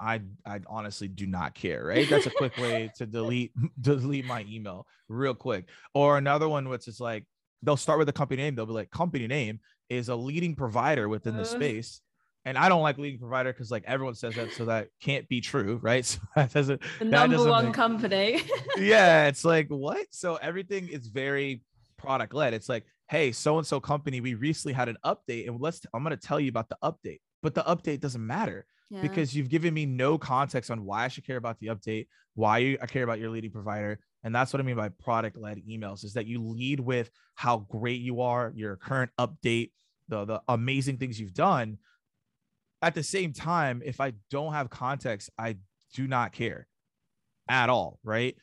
I 0.00 0.22
I 0.46 0.60
honestly 0.66 1.08
do 1.08 1.26
not 1.26 1.54
care, 1.54 1.84
right? 1.84 2.08
That's 2.08 2.26
a 2.26 2.30
quick 2.30 2.56
way 2.56 2.90
to 2.96 3.06
delete 3.06 3.52
delete 3.80 4.24
my 4.24 4.46
email 4.48 4.86
real 5.08 5.34
quick. 5.34 5.68
Or 5.94 6.16
another 6.16 6.48
one 6.48 6.68
which 6.68 6.88
is 6.88 7.00
like 7.00 7.26
they'll 7.62 7.76
start 7.76 7.98
with 7.98 8.06
the 8.06 8.12
company 8.12 8.42
name. 8.42 8.54
They'll 8.54 8.66
be 8.66 8.72
like, 8.72 8.90
company 8.90 9.26
name 9.26 9.60
is 9.88 10.08
a 10.08 10.16
leading 10.16 10.54
provider 10.54 11.08
within 11.08 11.36
the 11.36 11.44
space. 11.44 12.00
And 12.44 12.56
I 12.56 12.70
don't 12.70 12.82
like 12.82 12.96
leading 12.96 13.20
provider 13.20 13.52
because 13.52 13.70
like 13.70 13.84
everyone 13.86 14.14
says 14.14 14.34
that, 14.36 14.52
so 14.52 14.64
that 14.64 14.88
can't 15.02 15.28
be 15.28 15.40
true, 15.40 15.78
right? 15.82 16.04
So 16.06 16.20
that 16.36 16.52
doesn't 16.52 16.82
the 16.98 17.04
number 17.04 17.36
doesn't 17.36 17.50
one 17.50 17.64
make, 17.66 17.74
company. 17.74 18.42
yeah, 18.78 19.26
it's 19.26 19.44
like 19.44 19.68
what? 19.68 20.06
So 20.10 20.36
everything 20.36 20.88
is 20.88 21.08
very 21.08 21.62
product 21.98 22.32
led. 22.32 22.54
It's 22.54 22.68
like, 22.68 22.84
hey, 23.08 23.32
so 23.32 23.58
and 23.58 23.66
so 23.66 23.78
company, 23.78 24.20
we 24.20 24.34
recently 24.34 24.72
had 24.72 24.88
an 24.88 24.96
update, 25.04 25.48
and 25.48 25.60
let's 25.60 25.80
I'm 25.92 26.02
gonna 26.02 26.16
tell 26.16 26.40
you 26.40 26.48
about 26.48 26.68
the 26.70 26.78
update, 26.82 27.20
but 27.42 27.54
the 27.54 27.62
update 27.62 28.00
doesn't 28.00 28.26
matter 28.26 28.64
yeah. 28.90 29.02
because 29.02 29.34
you've 29.34 29.48
given 29.48 29.72
me 29.72 29.86
no 29.86 30.18
context 30.18 30.70
on 30.70 30.84
why 30.84 31.04
I 31.04 31.08
should 31.08 31.26
care 31.26 31.36
about 31.36 31.58
the 31.58 31.68
update, 31.68 32.08
why 32.34 32.58
you, 32.58 32.78
I 32.82 32.86
care 32.86 33.04
about 33.04 33.18
your 33.18 33.30
leading 33.30 33.50
provider. 33.50 34.00
And 34.22 34.34
that's 34.34 34.52
what 34.52 34.60
I 34.60 34.64
mean 34.64 34.76
by 34.76 34.90
product 34.90 35.38
led 35.38 35.62
emails 35.68 36.04
is 36.04 36.14
that 36.14 36.26
you 36.26 36.42
lead 36.42 36.80
with 36.80 37.10
how 37.36 37.58
great 37.70 38.00
you 38.00 38.20
are, 38.20 38.52
your 38.54 38.76
current 38.76 39.10
update, 39.18 39.70
the, 40.08 40.24
the 40.24 40.42
amazing 40.48 40.98
things 40.98 41.18
you've 41.18 41.34
done. 41.34 41.78
At 42.82 42.94
the 42.94 43.02
same 43.02 43.32
time, 43.32 43.82
if 43.84 44.00
I 44.00 44.14
don't 44.30 44.52
have 44.52 44.70
context, 44.70 45.30
I 45.38 45.56
do 45.94 46.06
not 46.06 46.32
care 46.32 46.66
at 47.48 47.68
all. 47.68 47.98
Right. 48.02 48.36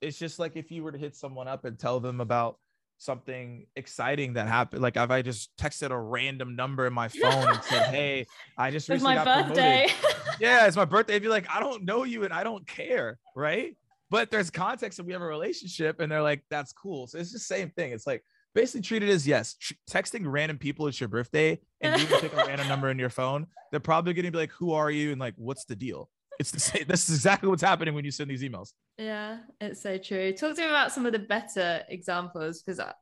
It's 0.00 0.18
just 0.18 0.38
like 0.38 0.56
if 0.56 0.70
you 0.70 0.82
were 0.82 0.92
to 0.92 0.98
hit 0.98 1.16
someone 1.16 1.48
up 1.48 1.64
and 1.64 1.78
tell 1.78 2.00
them 2.00 2.20
about 2.20 2.58
something 2.98 3.66
exciting 3.76 4.34
that 4.34 4.46
happened. 4.48 4.82
Like 4.82 4.96
if 4.96 5.10
I 5.10 5.22
just 5.22 5.56
texted 5.56 5.90
a 5.90 5.98
random 5.98 6.56
number 6.56 6.86
in 6.86 6.92
my 6.92 7.08
phone 7.22 7.48
and 7.48 7.62
said, 7.64 7.94
"Hey, 7.94 8.26
I 8.56 8.70
just 8.70 8.88
recently 8.88 9.14
my 9.14 9.24
got 9.24 9.46
birthday." 9.48 9.88
yeah, 10.40 10.66
it's 10.66 10.76
my 10.76 10.84
birthday. 10.84 11.14
I'd 11.14 11.22
be 11.22 11.28
like, 11.28 11.46
I 11.48 11.60
don't 11.60 11.84
know 11.84 12.04
you 12.04 12.24
and 12.24 12.32
I 12.32 12.44
don't 12.44 12.66
care, 12.66 13.18
right? 13.34 13.76
But 14.10 14.30
there's 14.30 14.50
context 14.50 14.98
and 14.98 15.06
we 15.06 15.12
have 15.12 15.22
a 15.22 15.26
relationship, 15.26 16.00
and 16.00 16.10
they're 16.10 16.22
like, 16.22 16.42
"That's 16.50 16.72
cool." 16.72 17.06
So 17.06 17.18
it's 17.18 17.32
the 17.32 17.38
same 17.38 17.70
thing. 17.70 17.92
It's 17.92 18.06
like 18.06 18.22
basically 18.58 18.82
treat 18.82 19.02
it 19.02 19.08
as 19.08 19.26
yes, 19.26 19.54
tr- 19.54 19.74
texting 19.88 20.22
random 20.24 20.58
people 20.58 20.86
it's 20.88 21.00
your 21.00 21.08
birthday, 21.08 21.60
and 21.80 22.00
you 22.00 22.06
can 22.06 22.20
pick 22.20 22.32
a 22.32 22.36
random 22.36 22.68
number 22.68 22.90
in 22.90 22.98
your 22.98 23.10
phone. 23.10 23.46
They're 23.70 23.80
probably 23.80 24.14
going 24.14 24.24
to 24.24 24.32
be 24.32 24.38
like, 24.38 24.52
"Who 24.52 24.72
are 24.72 24.90
you?" 24.90 25.12
and 25.12 25.20
like, 25.20 25.34
"What's 25.36 25.64
the 25.64 25.76
deal?" 25.76 26.10
It's 26.38 26.50
the 26.50 26.60
same. 26.60 26.84
This 26.86 27.08
is 27.08 27.16
exactly 27.16 27.48
what's 27.48 27.62
happening 27.62 27.94
when 27.94 28.04
you 28.04 28.10
send 28.10 28.30
these 28.30 28.42
emails. 28.42 28.72
Yeah, 28.96 29.38
it's 29.60 29.82
so 29.82 29.98
true. 29.98 30.32
Talk 30.32 30.56
to 30.56 30.62
me 30.62 30.68
about 30.68 30.92
some 30.92 31.06
of 31.06 31.12
the 31.12 31.18
better 31.18 31.82
examples 31.88 32.62
because 32.62 32.80
I, 32.80 32.92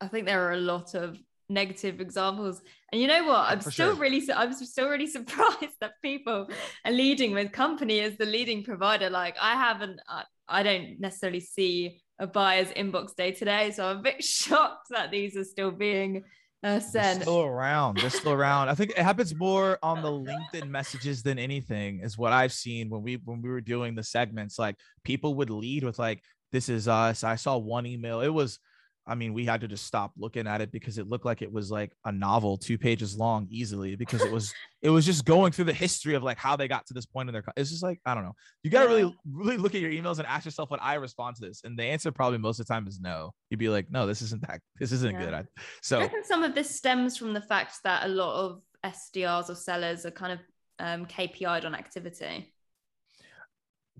I 0.00 0.08
think 0.08 0.26
there 0.26 0.46
are 0.46 0.52
a 0.52 0.60
lot 0.60 0.94
of 0.94 1.18
negative 1.48 2.00
examples. 2.00 2.60
And 2.92 3.00
you 3.00 3.08
know 3.08 3.24
what? 3.26 3.50
I'm 3.50 3.60
still 3.60 3.92
sure. 3.92 3.94
really, 3.94 4.22
I'm 4.34 4.52
still 4.52 4.88
really 4.88 5.06
surprised 5.18 5.76
that 5.80 5.92
people 6.02 6.48
are 6.84 6.92
leading 6.92 7.32
with 7.32 7.52
company 7.52 8.00
as 8.00 8.16
the 8.16 8.26
leading 8.26 8.62
provider. 8.64 9.10
Like 9.10 9.36
I 9.40 9.54
haven't, 9.54 10.00
I, 10.08 10.24
I 10.48 10.62
don't 10.62 11.00
necessarily 11.00 11.40
see 11.40 12.02
a 12.18 12.26
buyer's 12.26 12.68
inbox 12.70 13.14
day 13.14 13.32
today. 13.32 13.70
so 13.72 13.86
I'm 13.86 13.98
a 13.98 14.02
bit 14.02 14.22
shocked 14.24 14.88
that 14.90 15.10
these 15.10 15.36
are 15.36 15.44
still 15.44 15.70
being 15.70 16.24
uh, 16.62 16.80
They're 16.92 17.20
still 17.20 17.42
around. 17.42 17.98
They're 17.98 18.10
still 18.10 18.32
around. 18.32 18.70
I 18.70 18.74
think 18.74 18.90
it 18.90 18.98
happens 18.98 19.34
more 19.38 19.78
on 19.82 20.02
the 20.02 20.10
LinkedIn 20.10 20.68
messages 20.68 21.22
than 21.22 21.38
anything, 21.38 22.00
is 22.00 22.18
what 22.18 22.32
I've 22.32 22.52
seen 22.52 22.88
when 22.88 23.02
we 23.02 23.20
when 23.24 23.42
we 23.42 23.50
were 23.50 23.60
doing 23.60 23.94
the 23.94 24.02
segments. 24.02 24.58
Like 24.58 24.76
people 25.04 25.34
would 25.34 25.50
lead 25.50 25.84
with 25.84 25.98
like, 25.98 26.22
"This 26.52 26.68
is 26.68 26.88
us." 26.88 27.22
I 27.22 27.36
saw 27.36 27.56
one 27.58 27.86
email. 27.86 28.20
It 28.20 28.30
was 28.30 28.58
I 29.06 29.14
mean, 29.14 29.32
we 29.32 29.44
had 29.44 29.60
to 29.60 29.68
just 29.68 29.86
stop 29.86 30.12
looking 30.16 30.46
at 30.46 30.60
it 30.60 30.72
because 30.72 30.98
it 30.98 31.08
looked 31.08 31.24
like 31.24 31.40
it 31.40 31.52
was 31.52 31.70
like 31.70 31.92
a 32.04 32.12
novel, 32.12 32.58
two 32.58 32.76
pages 32.76 33.16
long, 33.16 33.46
easily 33.50 33.94
because 33.94 34.22
it 34.22 34.32
was 34.32 34.52
it 34.82 34.90
was 34.90 35.06
just 35.06 35.24
going 35.24 35.52
through 35.52 35.66
the 35.66 35.72
history 35.72 36.14
of 36.14 36.22
like 36.22 36.38
how 36.38 36.56
they 36.56 36.66
got 36.66 36.86
to 36.86 36.94
this 36.94 37.06
point 37.06 37.28
in 37.28 37.32
their. 37.32 37.44
It's 37.56 37.70
just 37.70 37.82
like 37.82 38.00
I 38.04 38.14
don't 38.14 38.24
know. 38.24 38.34
You 38.62 38.70
got 38.70 38.82
to 38.82 38.88
really 38.88 39.16
really 39.30 39.56
look 39.58 39.74
at 39.74 39.80
your 39.80 39.92
emails 39.92 40.18
and 40.18 40.26
ask 40.26 40.44
yourself 40.44 40.70
what 40.70 40.82
I 40.82 40.94
respond 40.94 41.36
to 41.36 41.46
this, 41.46 41.62
and 41.64 41.78
the 41.78 41.84
answer 41.84 42.10
probably 42.10 42.38
most 42.38 42.58
of 42.58 42.66
the 42.66 42.74
time 42.74 42.86
is 42.86 43.00
no. 43.00 43.32
You'd 43.50 43.60
be 43.60 43.68
like, 43.68 43.90
no, 43.90 44.06
this 44.06 44.22
isn't 44.22 44.46
that. 44.48 44.60
This 44.80 44.92
isn't 44.92 45.12
yeah. 45.12 45.24
good. 45.24 45.34
I, 45.34 45.44
so 45.82 46.00
I 46.00 46.08
think 46.08 46.24
some 46.24 46.42
of 46.42 46.54
this 46.54 46.74
stems 46.74 47.16
from 47.16 47.32
the 47.32 47.40
fact 47.40 47.76
that 47.84 48.06
a 48.06 48.08
lot 48.08 48.44
of 48.44 48.62
SDRs 48.84 49.50
or 49.50 49.54
sellers 49.54 50.04
are 50.04 50.10
kind 50.10 50.32
of 50.32 50.40
um, 50.78 51.06
KPI'd 51.06 51.64
on 51.64 51.74
activity. 51.74 52.52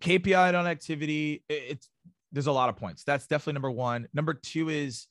KPI'd 0.00 0.54
on 0.54 0.66
activity. 0.66 1.42
It's 1.48 1.88
there's 2.32 2.46
a 2.46 2.52
lot 2.52 2.68
of 2.68 2.76
points. 2.76 3.04
That's 3.04 3.26
definitely 3.26 3.54
number 3.54 3.70
one. 3.70 4.08
Number 4.12 4.34
two 4.34 4.68
is 4.68 5.06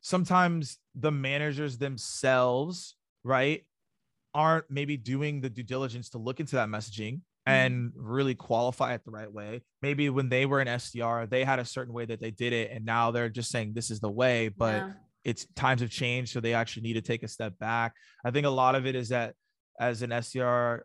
sometimes 0.00 0.78
the 0.94 1.10
managers 1.10 1.78
themselves, 1.78 2.96
right, 3.24 3.64
aren't 4.34 4.70
maybe 4.70 4.96
doing 4.96 5.40
the 5.40 5.50
due 5.50 5.62
diligence 5.62 6.10
to 6.10 6.18
look 6.18 6.40
into 6.40 6.56
that 6.56 6.68
messaging 6.68 7.14
mm-hmm. 7.14 7.52
and 7.52 7.92
really 7.94 8.34
qualify 8.34 8.94
it 8.94 9.04
the 9.04 9.10
right 9.10 9.30
way. 9.30 9.62
Maybe 9.82 10.08
when 10.10 10.28
they 10.28 10.46
were 10.46 10.60
in 10.60 10.68
SDR, 10.68 11.28
they 11.28 11.44
had 11.44 11.58
a 11.58 11.64
certain 11.64 11.92
way 11.92 12.04
that 12.06 12.20
they 12.20 12.30
did 12.30 12.52
it, 12.52 12.70
and 12.70 12.84
now 12.84 13.10
they're 13.10 13.28
just 13.28 13.50
saying 13.50 13.72
this 13.74 13.90
is 13.90 14.00
the 14.00 14.10
way, 14.10 14.48
but 14.48 14.76
yeah. 14.76 14.92
it's 15.24 15.46
times 15.56 15.80
have 15.80 15.90
changed, 15.90 16.32
so 16.32 16.40
they 16.40 16.54
actually 16.54 16.82
need 16.82 16.94
to 16.94 17.02
take 17.02 17.22
a 17.22 17.28
step 17.28 17.58
back. 17.58 17.94
I 18.24 18.30
think 18.30 18.46
a 18.46 18.50
lot 18.50 18.74
of 18.74 18.86
it 18.86 18.94
is 18.94 19.10
that 19.10 19.34
as 19.78 20.02
an 20.02 20.10
SDR, 20.10 20.80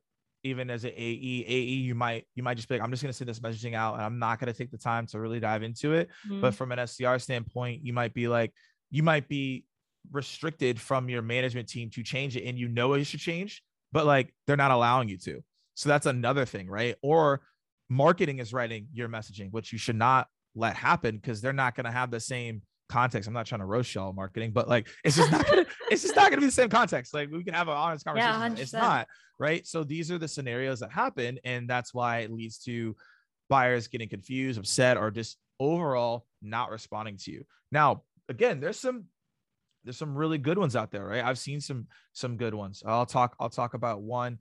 even 0.45 0.69
as 0.69 0.83
an 0.83 0.91
AE, 0.95 1.45
AE, 1.47 1.57
you 1.57 1.95
might 1.95 2.25
you 2.35 2.43
might 2.43 2.55
just 2.55 2.69
be 2.69 2.75
like, 2.75 2.83
I'm 2.83 2.91
just 2.91 3.01
gonna 3.01 3.13
send 3.13 3.29
this 3.29 3.39
messaging 3.39 3.73
out 3.73 3.95
and 3.95 4.03
I'm 4.03 4.19
not 4.19 4.39
gonna 4.39 4.53
take 4.53 4.71
the 4.71 4.77
time 4.77 5.07
to 5.07 5.19
really 5.19 5.39
dive 5.39 5.63
into 5.63 5.93
it. 5.93 6.09
Mm-hmm. 6.25 6.41
But 6.41 6.53
from 6.53 6.71
an 6.71 6.79
SDR 6.79 7.19
standpoint, 7.19 7.83
you 7.83 7.93
might 7.93 8.13
be 8.13 8.27
like, 8.27 8.53
you 8.91 9.01
might 9.01 9.27
be 9.27 9.65
restricted 10.11 10.79
from 10.79 11.09
your 11.09 11.23
management 11.23 11.67
team 11.67 11.89
to 11.89 12.03
change 12.03 12.37
it 12.37 12.45
and 12.45 12.59
you 12.59 12.67
know 12.67 12.93
it 12.93 13.03
should 13.05 13.19
change, 13.19 13.63
but 13.91 14.05
like 14.05 14.33
they're 14.45 14.55
not 14.55 14.71
allowing 14.71 15.09
you 15.09 15.17
to. 15.17 15.43
So 15.73 15.89
that's 15.89 16.05
another 16.05 16.45
thing, 16.45 16.69
right? 16.69 16.95
Or 17.01 17.41
marketing 17.89 18.39
is 18.39 18.53
writing 18.53 18.87
your 18.93 19.09
messaging, 19.09 19.51
which 19.51 19.73
you 19.73 19.79
should 19.79 19.95
not 19.95 20.27
let 20.55 20.75
happen 20.75 21.17
because 21.17 21.41
they're 21.41 21.53
not 21.53 21.75
going 21.75 21.85
to 21.85 21.91
have 21.91 22.11
the 22.11 22.19
same 22.19 22.61
context. 22.89 23.27
I'm 23.27 23.33
not 23.33 23.45
trying 23.45 23.59
to 23.59 23.65
roast 23.65 23.93
y'all 23.93 24.13
marketing, 24.13 24.51
but 24.51 24.67
like 24.67 24.87
it's 25.03 25.15
just 25.15 25.31
not 25.31 25.45
gonna, 25.45 25.65
it's 25.91 26.03
just 26.03 26.15
not 26.15 26.29
gonna 26.29 26.41
be 26.41 26.47
the 26.47 26.51
same 26.51 26.69
context. 26.69 27.13
Like 27.13 27.29
we 27.31 27.43
can 27.43 27.53
have 27.53 27.67
an 27.67 27.75
honest 27.75 28.05
conversation. 28.05 28.55
Yeah, 28.55 28.61
it's 28.61 28.73
not 28.73 29.07
right. 29.39 29.65
So 29.65 29.83
these 29.83 30.11
are 30.11 30.17
the 30.17 30.27
scenarios 30.27 30.79
that 30.79 30.91
happen, 30.91 31.39
and 31.43 31.69
that's 31.69 31.93
why 31.93 32.19
it 32.19 32.31
leads 32.31 32.59
to 32.65 32.95
buyers 33.49 33.87
getting 33.87 34.09
confused, 34.09 34.59
upset, 34.59 34.97
or 34.97 35.11
just 35.11 35.37
overall 35.59 36.25
not 36.41 36.71
responding 36.71 37.17
to 37.17 37.31
you. 37.31 37.43
Now, 37.71 38.03
again, 38.29 38.59
there's 38.59 38.79
some 38.79 39.05
there's 39.83 39.97
some 39.97 40.15
really 40.15 40.37
good 40.37 40.57
ones 40.57 40.75
out 40.75 40.91
there, 40.91 41.05
right? 41.05 41.23
I've 41.23 41.39
seen 41.39 41.61
some 41.61 41.87
some 42.13 42.37
good 42.37 42.53
ones. 42.53 42.83
I'll 42.85 43.05
talk 43.05 43.35
I'll 43.39 43.49
talk 43.49 43.73
about 43.73 44.01
one 44.01 44.39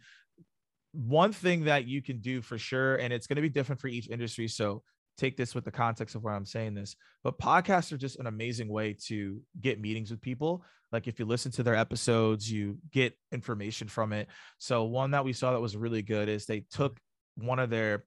one 0.92 1.32
thing 1.32 1.64
that 1.64 1.86
you 1.86 2.00
can 2.00 2.20
do 2.20 2.40
for 2.40 2.56
sure 2.56 2.96
and 2.96 3.12
it's 3.12 3.26
going 3.26 3.34
to 3.34 3.42
be 3.42 3.48
different 3.48 3.80
for 3.80 3.88
each 3.88 4.08
industry 4.08 4.46
so 4.46 4.80
take 5.16 5.36
this 5.36 5.54
with 5.54 5.64
the 5.64 5.70
context 5.70 6.14
of 6.14 6.22
where 6.22 6.34
I'm 6.34 6.46
saying 6.46 6.74
this, 6.74 6.96
but 7.22 7.38
podcasts 7.38 7.92
are 7.92 7.96
just 7.96 8.18
an 8.18 8.26
amazing 8.26 8.68
way 8.68 8.96
to 9.06 9.40
get 9.60 9.80
meetings 9.80 10.10
with 10.10 10.20
people. 10.20 10.64
Like 10.92 11.08
if 11.08 11.18
you 11.18 11.24
listen 11.24 11.52
to 11.52 11.62
their 11.62 11.76
episodes, 11.76 12.50
you 12.50 12.78
get 12.92 13.14
information 13.32 13.88
from 13.88 14.12
it. 14.12 14.28
So 14.58 14.84
one 14.84 15.10
that 15.12 15.24
we 15.24 15.32
saw 15.32 15.52
that 15.52 15.60
was 15.60 15.76
really 15.76 16.02
good 16.02 16.28
is 16.28 16.46
they 16.46 16.64
took 16.70 16.98
one 17.36 17.58
of 17.58 17.70
their 17.70 18.04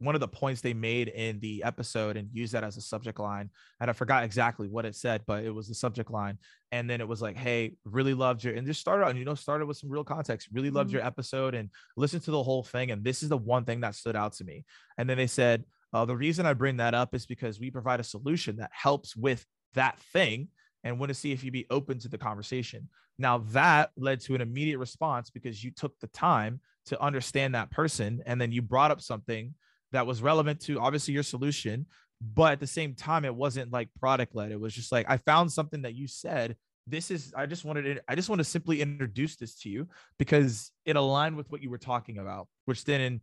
one 0.00 0.14
of 0.14 0.20
the 0.20 0.28
points 0.28 0.60
they 0.60 0.74
made 0.74 1.08
in 1.08 1.40
the 1.40 1.64
episode 1.64 2.16
and 2.16 2.28
used 2.32 2.52
that 2.52 2.62
as 2.62 2.76
a 2.76 2.80
subject 2.80 3.18
line. 3.18 3.50
And 3.80 3.90
I 3.90 3.92
forgot 3.92 4.22
exactly 4.22 4.68
what 4.68 4.84
it 4.84 4.94
said, 4.94 5.22
but 5.26 5.44
it 5.44 5.50
was 5.50 5.66
the 5.66 5.74
subject 5.74 6.10
line. 6.10 6.38
And 6.70 6.88
then 6.88 7.00
it 7.00 7.08
was 7.08 7.20
like, 7.20 7.36
hey, 7.36 7.74
really 7.84 8.14
loved 8.14 8.44
your 8.44 8.54
and 8.54 8.66
just 8.66 8.80
started 8.80 9.04
out, 9.04 9.10
and 9.10 9.18
you 9.18 9.24
know, 9.24 9.34
started 9.34 9.66
with 9.66 9.76
some 9.76 9.90
real 9.90 10.04
context, 10.04 10.48
really 10.52 10.70
loved 10.70 10.90
mm-hmm. 10.90 10.98
your 10.98 11.06
episode 11.06 11.54
and 11.54 11.70
listened 11.96 12.22
to 12.24 12.30
the 12.30 12.42
whole 12.42 12.62
thing. 12.62 12.90
And 12.90 13.02
this 13.02 13.22
is 13.22 13.28
the 13.28 13.36
one 13.36 13.64
thing 13.64 13.80
that 13.80 13.96
stood 13.96 14.14
out 14.14 14.34
to 14.34 14.44
me. 14.44 14.64
And 14.96 15.10
then 15.10 15.16
they 15.16 15.26
said, 15.26 15.64
uh, 15.92 16.04
the 16.04 16.16
reason 16.16 16.46
I 16.46 16.52
bring 16.52 16.76
that 16.78 16.94
up 16.94 17.14
is 17.14 17.26
because 17.26 17.58
we 17.60 17.70
provide 17.70 18.00
a 18.00 18.04
solution 18.04 18.56
that 18.56 18.70
helps 18.72 19.16
with 19.16 19.44
that 19.74 19.98
thing 20.12 20.48
and 20.84 20.98
want 20.98 21.10
to 21.10 21.14
see 21.14 21.32
if 21.32 21.42
you'd 21.42 21.52
be 21.52 21.66
open 21.70 21.98
to 22.00 22.08
the 22.08 22.18
conversation. 22.18 22.88
Now, 23.18 23.38
that 23.52 23.90
led 23.96 24.20
to 24.22 24.34
an 24.34 24.40
immediate 24.40 24.78
response 24.78 25.30
because 25.30 25.62
you 25.62 25.70
took 25.70 25.98
the 25.98 26.06
time 26.08 26.60
to 26.86 27.00
understand 27.02 27.54
that 27.54 27.70
person 27.70 28.22
and 28.26 28.40
then 28.40 28.52
you 28.52 28.62
brought 28.62 28.90
up 28.90 29.00
something 29.00 29.54
that 29.92 30.06
was 30.06 30.22
relevant 30.22 30.60
to 30.60 30.78
obviously 30.78 31.14
your 31.14 31.22
solution. 31.22 31.86
But 32.20 32.52
at 32.52 32.60
the 32.60 32.66
same 32.66 32.94
time, 32.94 33.24
it 33.24 33.34
wasn't 33.34 33.72
like 33.72 33.88
product 33.98 34.34
led. 34.34 34.52
It 34.52 34.60
was 34.60 34.74
just 34.74 34.92
like, 34.92 35.06
I 35.08 35.16
found 35.18 35.52
something 35.52 35.82
that 35.82 35.94
you 35.94 36.06
said. 36.06 36.56
This 36.86 37.10
is, 37.10 37.34
I 37.36 37.46
just 37.46 37.64
wanted 37.64 37.82
to, 37.82 38.02
I 38.08 38.14
just 38.14 38.28
want 38.28 38.38
to 38.38 38.44
simply 38.44 38.80
introduce 38.80 39.36
this 39.36 39.56
to 39.60 39.68
you 39.68 39.88
because 40.18 40.70
it 40.84 40.96
aligned 40.96 41.36
with 41.36 41.50
what 41.50 41.62
you 41.62 41.70
were 41.70 41.78
talking 41.78 42.18
about, 42.18 42.48
which 42.64 42.84
then 42.84 43.20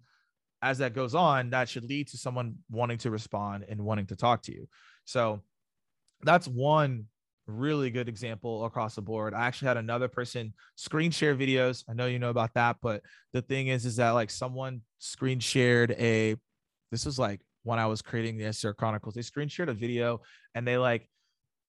as 0.61 0.79
that 0.79 0.93
goes 0.93 1.15
on, 1.15 1.51
that 1.51 1.69
should 1.69 1.83
lead 1.83 2.07
to 2.09 2.17
someone 2.17 2.55
wanting 2.69 2.97
to 2.99 3.11
respond 3.11 3.65
and 3.69 3.81
wanting 3.83 4.07
to 4.07 4.15
talk 4.15 4.41
to 4.43 4.53
you. 4.53 4.67
So 5.05 5.41
that's 6.21 6.47
one 6.47 7.05
really 7.47 7.91
good 7.91 8.09
example 8.09 8.65
across 8.65 8.95
the 8.95 9.01
board. 9.01 9.33
I 9.33 9.45
actually 9.45 9.67
had 9.67 9.77
another 9.77 10.07
person 10.07 10.53
screen 10.75 11.11
share 11.11 11.35
videos. 11.35 11.83
I 11.87 11.93
know 11.93 12.07
you 12.07 12.19
know 12.19 12.29
about 12.29 12.53
that, 12.55 12.77
but 12.81 13.01
the 13.33 13.41
thing 13.41 13.67
is, 13.67 13.85
is 13.85 13.97
that 13.97 14.11
like 14.11 14.29
someone 14.29 14.81
screen 14.99 15.39
shared 15.39 15.91
a, 15.91 16.35
this 16.91 17.05
was 17.05 17.19
like 17.19 17.41
when 17.63 17.79
I 17.79 17.85
was 17.85 18.01
creating 18.01 18.37
the 18.37 18.45
SDR 18.45 18.75
Chronicles, 18.75 19.15
they 19.15 19.21
screen 19.21 19.47
shared 19.47 19.69
a 19.69 19.73
video 19.73 20.21
and 20.53 20.67
they 20.67 20.77
like 20.77 21.07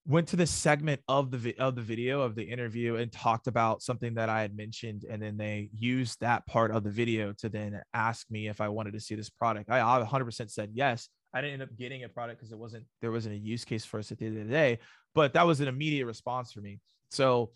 went 0.07 0.29
to 0.29 0.37
the 0.37 0.47
segment 0.47 1.01
of 1.09 1.31
the 1.31 1.38
vi- 1.38 1.55
of 1.59 1.75
the 1.75 1.83
video 1.83 2.21
of 2.21 2.35
the 2.35 2.45
interview 2.45 2.97
and 2.97 3.11
talked 3.11 3.49
about 3.49 3.83
something 3.83 4.14
that 4.14 4.29
I 4.29 4.40
had 4.40 4.57
mentioned, 4.57 5.05
and 5.09 5.21
then 5.21 5.37
they 5.37 5.71
used 5.75 6.21
that 6.21 6.47
part 6.47 6.71
of 6.71 6.85
the 6.85 6.90
video 6.90 7.33
to 7.38 7.49
then 7.49 7.81
ask 7.92 8.31
me 8.31 8.47
if 8.49 8.61
I 8.61 8.69
wanted 8.69 8.92
to 8.95 9.01
see 9.01 9.16
this 9.16 9.31
product. 9.31 9.69
I 9.69 9.81
100% 9.81 10.51
said 10.51 10.71
yes. 10.73 11.09
I 11.35 11.40
didn't 11.40 11.55
end 11.55 11.62
up 11.62 11.77
getting 11.77 12.05
a 12.05 12.09
product 12.09 12.38
because 12.38 12.53
it 12.53 12.59
wasn't 12.59 12.85
there 13.03 13.11
wasn't 13.11 13.35
a 13.35 13.38
use 13.38 13.64
case 13.64 13.85
for 13.85 13.99
us 13.99 14.12
at 14.12 14.19
the 14.19 14.27
end 14.27 14.38
of 14.38 14.47
the 14.47 14.53
day, 14.53 14.79
but 15.14 15.33
that 15.35 15.47
was 15.47 15.61
an 15.61 15.69
immediate 15.69 16.07
response 16.07 16.53
for 16.53 16.61
me. 16.61 16.79
So 17.11 17.51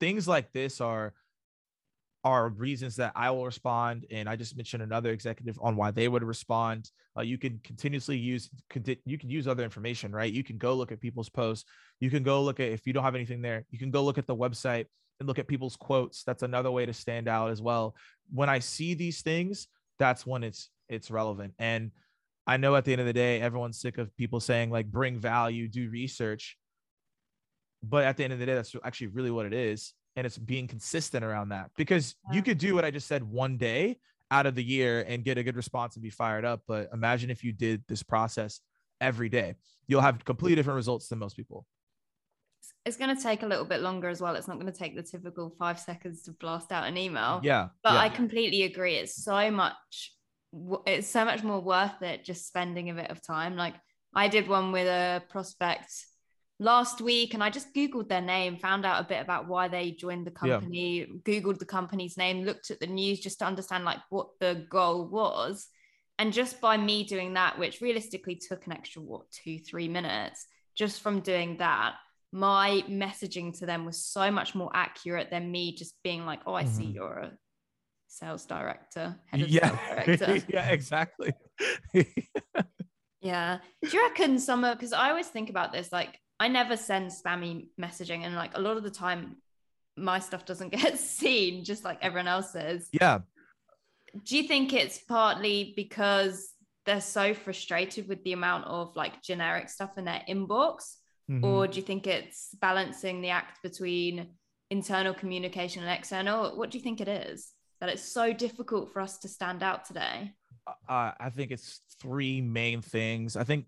things 0.00 0.26
like 0.26 0.52
this 0.52 0.80
are 0.80 1.14
are 2.24 2.50
reasons 2.50 2.96
that 2.96 3.12
I 3.16 3.30
will 3.30 3.44
respond. 3.44 4.06
And 4.10 4.28
I 4.28 4.36
just 4.36 4.56
mentioned 4.56 4.82
another 4.82 5.10
executive 5.10 5.58
on 5.60 5.76
why 5.76 5.90
they 5.90 6.08
would 6.08 6.22
respond. 6.22 6.90
Uh, 7.16 7.22
you 7.22 7.36
can 7.36 7.60
continuously 7.64 8.16
use, 8.16 8.48
you 9.04 9.18
can 9.18 9.28
use 9.28 9.48
other 9.48 9.64
information, 9.64 10.12
right? 10.12 10.32
You 10.32 10.44
can 10.44 10.56
go 10.56 10.74
look 10.74 10.92
at 10.92 11.00
people's 11.00 11.28
posts. 11.28 11.68
You 12.00 12.10
can 12.10 12.22
go 12.22 12.42
look 12.42 12.60
at, 12.60 12.68
if 12.68 12.86
you 12.86 12.92
don't 12.92 13.04
have 13.04 13.14
anything 13.14 13.42
there, 13.42 13.64
you 13.70 13.78
can 13.78 13.90
go 13.90 14.04
look 14.04 14.18
at 14.18 14.26
the 14.26 14.36
website 14.36 14.86
and 15.18 15.26
look 15.26 15.38
at 15.38 15.48
people's 15.48 15.76
quotes. 15.76 16.22
That's 16.24 16.42
another 16.42 16.70
way 16.70 16.86
to 16.86 16.92
stand 16.92 17.28
out 17.28 17.50
as 17.50 17.60
well. 17.60 17.94
When 18.32 18.48
I 18.48 18.60
see 18.60 18.94
these 18.94 19.22
things, 19.22 19.66
that's 19.98 20.24
when 20.24 20.44
it's, 20.44 20.70
it's 20.88 21.10
relevant. 21.10 21.54
And 21.58 21.90
I 22.46 22.56
know 22.56 22.74
at 22.76 22.84
the 22.84 22.92
end 22.92 23.00
of 23.00 23.06
the 23.06 23.12
day, 23.12 23.40
everyone's 23.40 23.80
sick 23.80 23.98
of 23.98 24.16
people 24.16 24.40
saying 24.40 24.70
like 24.70 24.86
bring 24.86 25.18
value, 25.18 25.68
do 25.68 25.90
research. 25.90 26.56
But 27.82 28.04
at 28.04 28.16
the 28.16 28.24
end 28.24 28.32
of 28.32 28.38
the 28.38 28.46
day, 28.46 28.54
that's 28.54 28.74
actually 28.84 29.08
really 29.08 29.30
what 29.30 29.46
it 29.46 29.52
is. 29.52 29.92
And 30.16 30.26
it's 30.26 30.36
being 30.36 30.68
consistent 30.68 31.24
around 31.24 31.50
that 31.50 31.70
because 31.76 32.14
yeah. 32.28 32.36
you 32.36 32.42
could 32.42 32.58
do 32.58 32.74
what 32.74 32.84
I 32.84 32.90
just 32.90 33.06
said 33.06 33.22
one 33.22 33.56
day 33.56 33.98
out 34.30 34.46
of 34.46 34.54
the 34.54 34.62
year 34.64 35.04
and 35.08 35.24
get 35.24 35.38
a 35.38 35.42
good 35.42 35.56
response 35.56 35.96
and 35.96 36.02
be 36.02 36.10
fired 36.10 36.44
up. 36.44 36.62
But 36.66 36.90
imagine 36.92 37.30
if 37.30 37.42
you 37.42 37.52
did 37.52 37.82
this 37.88 38.02
process 38.02 38.60
every 39.00 39.28
day, 39.28 39.54
you'll 39.86 40.02
have 40.02 40.24
completely 40.24 40.56
different 40.56 40.76
results 40.76 41.08
than 41.08 41.18
most 41.18 41.36
people. 41.36 41.66
It's 42.84 42.96
going 42.96 43.14
to 43.14 43.22
take 43.22 43.42
a 43.42 43.46
little 43.46 43.64
bit 43.64 43.80
longer 43.80 44.08
as 44.08 44.20
well. 44.20 44.34
It's 44.34 44.48
not 44.48 44.60
going 44.60 44.70
to 44.70 44.78
take 44.78 44.96
the 44.96 45.02
typical 45.02 45.54
five 45.58 45.78
seconds 45.78 46.22
to 46.24 46.32
blast 46.32 46.72
out 46.72 46.86
an 46.86 46.96
email. 46.96 47.40
Yeah. 47.42 47.68
But 47.82 47.94
yeah. 47.94 48.00
I 48.00 48.08
completely 48.08 48.64
agree. 48.64 48.96
It's 48.96 49.22
so 49.22 49.50
much 49.50 50.12
it's 50.86 51.08
so 51.08 51.24
much 51.24 51.42
more 51.42 51.60
worth 51.60 52.02
it 52.02 52.24
just 52.24 52.46
spending 52.46 52.90
a 52.90 52.94
bit 52.94 53.10
of 53.10 53.22
time. 53.22 53.56
Like 53.56 53.74
I 54.14 54.28
did 54.28 54.48
one 54.48 54.72
with 54.72 54.86
a 54.86 55.22
prospect 55.30 55.90
last 56.58 57.00
week 57.00 57.34
and 57.34 57.42
I 57.42 57.50
just 57.50 57.74
Googled 57.74 58.08
their 58.08 58.20
name, 58.20 58.56
found 58.56 58.86
out 58.86 59.00
a 59.00 59.08
bit 59.08 59.20
about 59.20 59.48
why 59.48 59.68
they 59.68 59.90
joined 59.90 60.26
the 60.26 60.30
company, 60.30 61.00
yeah. 61.00 61.06
Googled 61.24 61.58
the 61.58 61.64
company's 61.64 62.16
name, 62.16 62.44
looked 62.44 62.70
at 62.70 62.80
the 62.80 62.86
news 62.86 63.20
just 63.20 63.38
to 63.40 63.44
understand 63.44 63.84
like 63.84 63.98
what 64.10 64.28
the 64.40 64.66
goal 64.70 65.06
was. 65.06 65.68
And 66.18 66.32
just 66.32 66.60
by 66.60 66.76
me 66.76 67.04
doing 67.04 67.34
that, 67.34 67.58
which 67.58 67.80
realistically 67.80 68.36
took 68.36 68.66
an 68.66 68.72
extra, 68.72 69.02
what, 69.02 69.30
two, 69.30 69.58
three 69.58 69.88
minutes, 69.88 70.46
just 70.76 71.00
from 71.00 71.20
doing 71.20 71.56
that, 71.58 71.94
my 72.32 72.82
messaging 72.88 73.58
to 73.58 73.66
them 73.66 73.84
was 73.84 74.04
so 74.04 74.30
much 74.30 74.54
more 74.54 74.70
accurate 74.72 75.30
than 75.30 75.50
me 75.50 75.74
just 75.74 75.94
being 76.02 76.24
like, 76.24 76.40
oh, 76.46 76.54
I 76.54 76.64
mm-hmm. 76.64 76.72
see 76.72 76.84
you're 76.84 77.18
a 77.18 77.32
sales 78.08 78.44
director, 78.46 79.16
head 79.26 79.42
of 79.42 79.48
yeah. 79.48 80.04
Director. 80.04 80.42
yeah, 80.48 80.68
exactly. 80.68 81.32
yeah. 83.20 83.58
Do 83.82 83.90
you 83.90 84.02
reckon 84.02 84.38
some 84.38 84.64
of 84.64 84.76
because 84.76 84.92
I 84.92 85.10
always 85.10 85.28
think 85.28 85.50
about 85.50 85.72
this, 85.72 85.90
like 85.92 86.18
I 86.42 86.48
never 86.48 86.76
send 86.76 87.10
spammy 87.10 87.68
messaging, 87.80 88.24
and 88.24 88.34
like 88.34 88.56
a 88.56 88.60
lot 88.60 88.76
of 88.76 88.82
the 88.82 88.90
time 88.90 89.36
my 89.96 90.18
stuff 90.18 90.44
doesn't 90.44 90.72
get 90.80 90.98
seen, 90.98 91.64
just 91.64 91.84
like 91.84 91.98
everyone 92.02 92.28
else's. 92.28 92.88
Yeah. 92.92 93.20
Do 94.24 94.36
you 94.36 94.42
think 94.42 94.72
it's 94.72 94.98
partly 94.98 95.72
because 95.76 96.52
they're 96.84 97.00
so 97.00 97.32
frustrated 97.32 98.08
with 98.08 98.22
the 98.24 98.32
amount 98.32 98.66
of 98.66 98.94
like 98.96 99.22
generic 99.22 99.68
stuff 99.68 99.96
in 99.96 100.04
their 100.04 100.22
inbox? 100.28 100.96
Mm-hmm. 101.30 101.44
Or 101.44 101.66
do 101.66 101.76
you 101.76 101.82
think 101.82 102.06
it's 102.06 102.54
balancing 102.60 103.20
the 103.20 103.30
act 103.30 103.62
between 103.62 104.28
internal 104.70 105.14
communication 105.14 105.82
and 105.82 105.90
external? 105.90 106.56
What 106.56 106.70
do 106.70 106.78
you 106.78 106.84
think 106.84 107.00
it 107.00 107.08
is? 107.08 107.52
that 107.82 107.88
it's 107.88 108.04
so 108.04 108.32
difficult 108.32 108.92
for 108.92 109.00
us 109.00 109.18
to 109.18 109.26
stand 109.26 109.60
out 109.60 109.84
today? 109.84 110.32
Uh, 110.88 111.10
I 111.18 111.30
think 111.30 111.50
it's 111.50 111.80
three 112.00 112.40
main 112.40 112.80
things. 112.80 113.36
I 113.36 113.42
think 113.42 113.66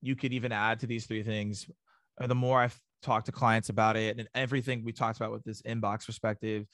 you 0.00 0.14
could 0.14 0.32
even 0.32 0.52
add 0.52 0.78
to 0.80 0.86
these 0.86 1.04
three 1.04 1.24
things. 1.24 1.68
The 2.18 2.34
more 2.34 2.60
I've 2.60 2.78
talked 3.02 3.26
to 3.26 3.32
clients 3.32 3.68
about 3.68 3.96
it 3.96 4.18
and 4.18 4.28
everything 4.34 4.84
we 4.84 4.92
talked 4.92 5.18
about 5.18 5.32
with 5.32 5.44
this 5.44 5.62
inbox 5.62 6.06
perspective, 6.06 6.66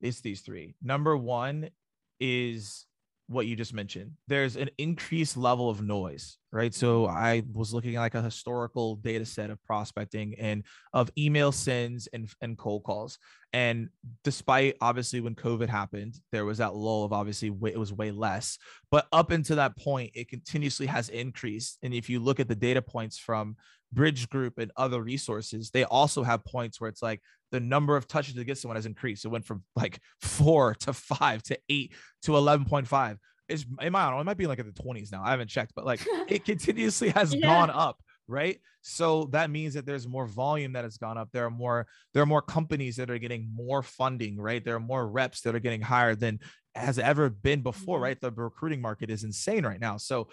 it's 0.00 0.20
these 0.20 0.42
three. 0.42 0.74
Number 0.82 1.16
one 1.16 1.70
is 2.18 2.86
what 3.30 3.46
you 3.46 3.54
just 3.54 3.72
mentioned. 3.72 4.10
There's 4.26 4.56
an 4.56 4.70
increased 4.76 5.36
level 5.36 5.70
of 5.70 5.80
noise, 5.80 6.36
right? 6.50 6.74
So 6.74 7.06
I 7.06 7.44
was 7.52 7.72
looking 7.72 7.94
at 7.94 8.00
like 8.00 8.16
a 8.16 8.22
historical 8.22 8.96
data 8.96 9.24
set 9.24 9.50
of 9.50 9.62
prospecting 9.62 10.34
and 10.36 10.64
of 10.92 11.12
email 11.16 11.52
sends 11.52 12.08
and, 12.08 12.28
and 12.42 12.58
cold 12.58 12.82
calls. 12.82 13.18
And 13.52 13.88
despite 14.24 14.76
obviously 14.80 15.20
when 15.20 15.36
COVID 15.36 15.68
happened, 15.68 16.16
there 16.32 16.44
was 16.44 16.58
that 16.58 16.74
lull 16.74 17.04
of 17.04 17.12
obviously 17.12 17.52
it 17.66 17.78
was 17.78 17.92
way 17.92 18.10
less. 18.10 18.58
But 18.90 19.06
up 19.12 19.30
until 19.30 19.56
that 19.56 19.78
point, 19.78 20.10
it 20.14 20.28
continuously 20.28 20.86
has 20.86 21.08
increased. 21.08 21.78
And 21.84 21.94
if 21.94 22.10
you 22.10 22.18
look 22.18 22.40
at 22.40 22.48
the 22.48 22.56
data 22.56 22.82
points 22.82 23.16
from 23.16 23.56
Bridge 23.92 24.28
Group 24.28 24.58
and 24.58 24.72
other 24.76 25.00
resources, 25.00 25.70
they 25.70 25.84
also 25.84 26.24
have 26.24 26.44
points 26.44 26.80
where 26.80 26.90
it's 26.90 27.02
like 27.02 27.20
the 27.50 27.60
number 27.60 27.96
of 27.96 28.06
touches 28.06 28.34
to 28.34 28.44
get 28.44 28.58
someone 28.58 28.76
has 28.76 28.86
increased. 28.86 29.24
It 29.24 29.28
went 29.28 29.44
from 29.44 29.64
like 29.76 30.00
four 30.20 30.74
to 30.80 30.92
five 30.92 31.42
to 31.44 31.58
eight 31.68 31.92
to 32.22 32.32
11.5. 32.32 33.18
Is 33.48 33.66
it 33.80 33.90
might, 33.90 34.20
it 34.20 34.24
might 34.24 34.36
be 34.36 34.46
like 34.46 34.60
in 34.60 34.66
the 34.66 34.72
20s 34.72 35.10
now. 35.10 35.22
I 35.24 35.30
haven't 35.30 35.48
checked, 35.48 35.72
but 35.74 35.84
like 35.84 36.00
it 36.28 36.44
continuously 36.44 37.10
has 37.10 37.34
yeah. 37.34 37.46
gone 37.46 37.70
up. 37.70 37.98
Right. 38.28 38.60
So 38.82 39.24
that 39.32 39.50
means 39.50 39.74
that 39.74 39.86
there's 39.86 40.06
more 40.06 40.24
volume 40.24 40.74
that 40.74 40.84
has 40.84 40.96
gone 40.96 41.18
up. 41.18 41.30
There 41.32 41.44
are 41.44 41.50
more, 41.50 41.88
there 42.14 42.22
are 42.22 42.26
more 42.26 42.42
companies 42.42 42.96
that 42.96 43.10
are 43.10 43.18
getting 43.18 43.50
more 43.52 43.82
funding, 43.82 44.40
right? 44.40 44.64
There 44.64 44.76
are 44.76 44.80
more 44.80 45.06
reps 45.08 45.40
that 45.42 45.56
are 45.56 45.60
getting 45.60 45.80
hired 45.80 46.20
than 46.20 46.38
has 46.76 47.00
ever 47.00 47.28
been 47.28 47.62
before, 47.62 47.98
right? 47.98 48.20
The 48.20 48.30
recruiting 48.30 48.80
market 48.80 49.10
is 49.10 49.24
insane 49.24 49.66
right 49.66 49.80
now. 49.80 49.96
So 49.96 50.28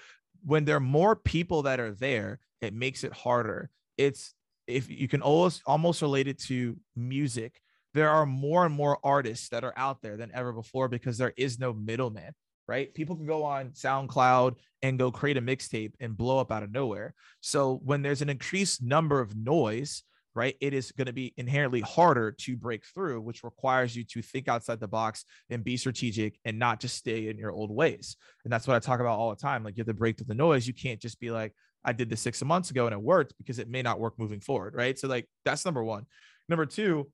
when 0.45 0.65
there 0.65 0.77
are 0.77 0.79
more 0.79 1.15
people 1.15 1.63
that 1.63 1.79
are 1.79 1.91
there, 1.91 2.39
it 2.61 2.73
makes 2.73 3.03
it 3.03 3.13
harder. 3.13 3.69
It's 3.97 4.33
if 4.67 4.89
you 4.89 5.07
can 5.07 5.21
almost 5.21 5.61
almost 5.65 6.01
relate 6.01 6.27
it 6.27 6.39
to 6.39 6.77
music 6.95 7.59
there 7.93 8.09
are 8.09 8.25
more 8.25 8.65
and 8.65 8.75
more 8.75 8.99
artists 9.03 9.49
that 9.49 9.63
are 9.63 9.73
out 9.75 10.01
there 10.01 10.17
than 10.17 10.29
ever 10.33 10.51
before 10.53 10.87
because 10.87 11.17
there 11.17 11.33
is 11.37 11.57
no 11.57 11.73
middleman 11.73 12.33
right? 12.67 12.93
People 12.93 13.15
can 13.15 13.25
go 13.25 13.43
on 13.43 13.69
soundcloud 13.69 14.55
and 14.81 14.99
go 14.99 15.11
create 15.11 15.37
a 15.37 15.41
mixtape 15.41 15.93
and 15.99 16.17
blow 16.17 16.39
up 16.39 16.51
out 16.51 16.63
of 16.63 16.71
nowhere. 16.71 17.13
So 17.41 17.79
when 17.83 18.01
there's 18.01 18.21
an 18.21 18.29
increased 18.29 18.83
number 18.83 19.19
of 19.19 19.35
noise 19.35 20.03
right 20.35 20.55
it 20.61 20.71
is 20.71 20.91
going 20.91 21.07
to 21.07 21.13
be 21.13 21.33
inherently 21.37 21.81
harder 21.81 22.31
to 22.31 22.55
break 22.55 22.85
through 22.93 23.19
which 23.19 23.43
requires 23.43 23.95
you 23.95 24.03
to 24.03 24.21
think 24.21 24.47
outside 24.47 24.79
the 24.79 24.87
box 24.87 25.25
and 25.49 25.63
be 25.63 25.75
strategic 25.75 26.37
and 26.45 26.59
not 26.59 26.79
just 26.79 26.95
stay 26.95 27.27
in 27.27 27.37
your 27.37 27.51
old 27.51 27.71
ways. 27.71 28.17
And 28.43 28.53
that's 28.53 28.67
what 28.67 28.75
i 28.75 28.79
talk 28.79 28.99
about 28.99 29.17
all 29.17 29.31
the 29.31 29.35
time. 29.35 29.63
Like 29.63 29.77
you 29.77 29.81
have 29.81 29.87
to 29.87 29.93
break 29.95 30.17
through 30.17 30.27
the 30.27 30.35
noise. 30.35 30.67
You 30.67 30.73
can't 30.73 31.01
just 31.01 31.19
be 31.19 31.31
like 31.31 31.55
I 31.87 31.93
did 31.93 32.09
this 32.09 32.21
six 32.21 32.43
months 32.43 32.69
ago 32.69 32.85
and 32.85 32.93
it 32.93 33.01
worked 33.01 33.33
because 33.37 33.57
it 33.57 33.69
may 33.69 33.81
not 33.81 33.99
work 33.99 34.19
moving 34.19 34.41
forward. 34.41 34.75
Right. 34.75 34.99
So, 34.99 35.07
like, 35.07 35.27
that's 35.45 35.65
number 35.65 35.83
one. 35.83 36.05
Number 36.49 36.65
two 36.65 37.09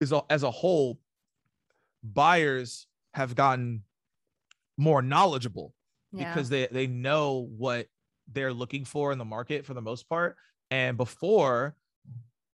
is 0.00 0.12
as 0.30 0.44
a 0.44 0.50
whole, 0.50 0.98
buyers 2.02 2.86
have 3.14 3.34
gotten 3.34 3.82
more 4.76 5.02
knowledgeable 5.02 5.74
yeah. 6.12 6.32
because 6.32 6.48
they, 6.48 6.68
they 6.70 6.86
know 6.86 7.48
what 7.56 7.86
they're 8.32 8.52
looking 8.52 8.84
for 8.84 9.12
in 9.12 9.18
the 9.18 9.24
market 9.24 9.66
for 9.66 9.74
the 9.74 9.82
most 9.82 10.08
part. 10.08 10.36
And 10.70 10.96
before, 10.96 11.74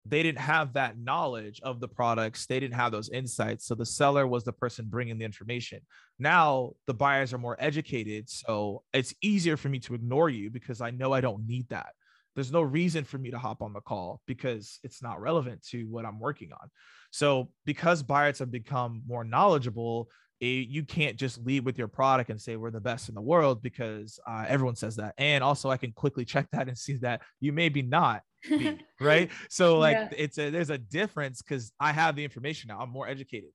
they 0.07 0.23
didn't 0.23 0.38
have 0.38 0.75
that 0.75 0.99
knowledge 0.99 1.61
of 1.62 1.81
the 1.81 1.88
products 1.88 2.47
they 2.47 2.61
didn't 2.61 2.75
have 2.75 2.93
those 2.93 3.09
insights 3.09 3.67
so 3.67 3.75
the 3.75 3.87
seller 3.87 4.27
was 4.27 4.45
the 4.45 4.53
person 4.53 4.87
bringing 4.88 5.19
the 5.19 5.25
information. 5.25 5.81
Now 6.19 6.73
the 6.87 6.95
buyers 6.95 7.33
are 7.33 7.38
more 7.38 7.57
educated 7.59 8.29
so 8.29 8.83
it's 8.93 9.14
easier 9.23 9.57
for 9.57 9.69
me 9.69 9.79
to 9.81 9.95
ignore 9.95 10.29
you 10.29 10.51
because 10.51 10.81
i 10.81 10.90
know 10.90 11.12
i 11.12 11.21
don't 11.21 11.47
need 11.47 11.69
that. 11.71 11.93
There's 12.35 12.53
no 12.53 12.62
reason 12.62 13.05
for 13.05 13.17
me 13.17 13.31
to 13.31 13.38
hop 13.38 13.62
on 13.62 13.73
the 13.73 13.81
call 13.81 14.21
because 14.27 14.81
it's 14.83 15.03
not 15.03 15.21
relevant 15.21 15.64
to 15.69 15.85
what 15.85 16.05
i'm 16.05 16.21
working 16.21 16.51
on. 16.53 16.71
So 17.11 17.51
because 17.64 18.03
buyers 18.03 18.40
have 18.40 18.51
become 18.51 19.03
more 19.07 19.25
knowledgeable 19.25 20.09
you 20.46 20.85
can't 20.85 21.16
just 21.16 21.44
lead 21.44 21.64
with 21.64 21.78
your 21.78 21.88
product 21.88 22.30
and 22.30 22.40
say 22.40 22.57
we're 22.57 22.70
the 22.70 22.80
best 22.80 23.09
in 23.09 23.14
the 23.14 23.20
world 23.20 23.62
because 23.62 24.18
uh, 24.26 24.44
everyone 24.48 24.76
says 24.76 24.96
that 24.96 25.14
and 25.18 25.44
also 25.44 25.70
i 25.70 25.76
can 25.76 25.92
quickly 25.92 26.24
check 26.24 26.46
that 26.52 26.68
and 26.68 26.78
see 26.85 26.96
that 26.96 27.22
you 27.40 27.52
maybe 27.52 27.83
not 27.83 28.22
be, 28.48 28.78
right? 29.00 29.30
So 29.48 29.78
like 29.78 29.96
yeah. 29.96 30.09
it's 30.16 30.38
a 30.38 30.50
there's 30.50 30.70
a 30.70 30.78
difference 30.78 31.42
because 31.42 31.72
I 31.80 31.92
have 31.92 32.16
the 32.16 32.24
information 32.24 32.68
now. 32.68 32.80
I'm 32.80 32.90
more 32.90 33.09
educated, 33.09 33.50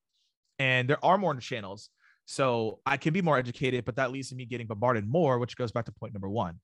and 0.58 0.89
there 0.89 1.04
are 1.04 1.17
more 1.17 1.36
channels. 1.36 1.89
So 2.25 2.80
I 2.86 2.97
can 2.97 3.13
be 3.13 3.23
more 3.23 3.38
educated, 3.38 3.86
but 3.86 3.95
that 3.95 4.12
leads 4.12 4.30
to 4.30 4.36
me 4.36 4.45
getting 4.45 4.67
bombarded 4.67 5.08
more, 5.08 5.39
which 5.39 5.58
goes 5.58 5.71
back 5.71 5.86
to 5.86 5.91
point 5.91 6.13
number 6.13 6.30
one. 6.30 6.60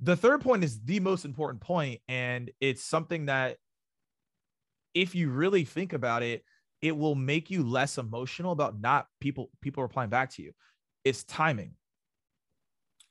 The 0.00 0.14
third 0.14 0.42
point 0.42 0.62
is 0.62 0.80
the 0.80 1.00
most 1.00 1.24
important 1.24 1.60
point, 1.60 2.00
and 2.06 2.50
it's 2.60 2.84
something 2.84 3.26
that 3.26 3.56
if 4.94 5.16
you 5.16 5.30
really 5.30 5.64
think 5.64 5.92
about 5.92 6.22
it, 6.22 6.44
it 6.82 6.96
will 6.96 7.14
make 7.14 7.50
you 7.50 7.62
less 7.62 7.98
emotional 7.98 8.52
about 8.52 8.80
not 8.80 9.06
people 9.20 9.50
people 9.60 9.82
replying 9.82 10.10
back 10.10 10.30
to 10.34 10.42
you. 10.42 10.52
It's 11.04 11.24
timing. 11.24 11.72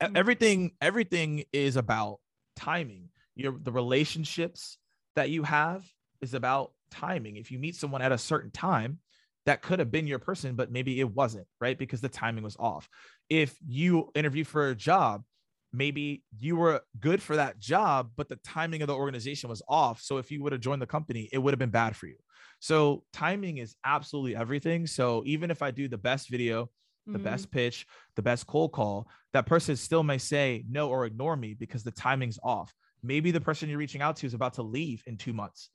Mm. 0.02 0.18
Everything 0.18 0.72
everything 0.82 1.44
is 1.52 1.76
about 1.76 2.20
timing 2.56 3.10
your 3.36 3.58
the 3.62 3.72
relationships 3.72 4.78
that 5.16 5.30
you 5.30 5.44
have 5.44 5.86
is 6.22 6.34
about 6.34 6.72
timing. 6.92 7.38
If 7.38 7.52
you 7.52 7.60
meet 7.60 7.76
someone 7.76 8.02
at 8.02 8.12
a 8.12 8.18
certain 8.18 8.52
time, 8.52 9.00
that 9.46 9.62
could 9.62 9.80
have 9.80 9.92
been 9.92 10.08
your 10.08 10.20
person, 10.20 10.56
but 10.56 10.72
maybe 10.72 11.00
it 11.00 11.10
wasn't, 11.16 11.48
right? 11.62 11.78
Because 11.78 12.02
the 12.02 12.10
timing 12.10 12.44
was 12.44 12.58
off. 12.60 12.90
If 13.30 13.58
you 13.66 14.10
interview 14.14 14.44
for 14.44 14.70
a 14.70 14.76
job, 14.76 15.24
maybe 15.72 16.24
you 16.38 16.58
were 16.58 16.82
good 17.00 17.22
for 17.22 17.38
that 17.38 17.60
job, 17.60 18.12
but 18.16 18.28
the 18.28 18.38
timing 18.38 18.82
of 18.82 18.88
the 18.88 18.96
organization 18.96 19.50
was 19.50 19.62
off. 19.68 20.02
So 20.02 20.18
if 20.18 20.32
you 20.32 20.44
would 20.44 20.52
have 20.52 20.62
joined 20.62 20.82
the 20.82 20.88
company, 20.88 21.30
it 21.32 21.38
would 21.38 21.54
have 21.54 21.60
been 21.60 21.70
bad 21.70 21.96
for 21.96 22.08
you. 22.08 22.18
So 22.60 23.04
timing 23.14 23.58
is 23.58 23.76
absolutely 23.86 24.36
everything. 24.36 24.88
So 24.88 25.24
even 25.26 25.52
if 25.52 25.62
I 25.62 25.72
do 25.72 25.88
the 25.88 25.98
best 25.98 26.30
video, 26.30 26.70
the 27.14 27.20
Mm-hmm. 27.20 27.24
best 27.24 27.52
pitch, 27.52 27.88
the 28.16 28.22
best 28.22 28.48
cold 28.48 28.74
call, 28.74 29.08
that 29.32 29.46
person 29.46 29.76
still 29.78 30.04
may 30.04 30.18
say 30.18 30.66
no 30.70 30.90
or 30.90 31.06
ignore 31.06 31.38
me 31.38 31.54
because 31.54 31.84
the 31.84 31.92
timing's 31.92 32.38
off. 32.44 32.74
Maybe 33.02 33.32
the 33.32 33.40
person 33.40 33.70
you're 33.70 33.78
reaching 33.78 34.02
out 34.02 34.18
to 34.18 34.28
is 34.28 34.34
about 34.34 34.56
to 34.56 34.62
leave 34.64 35.04
in 35.08 35.16
two 35.18 35.32
months. 35.32 35.70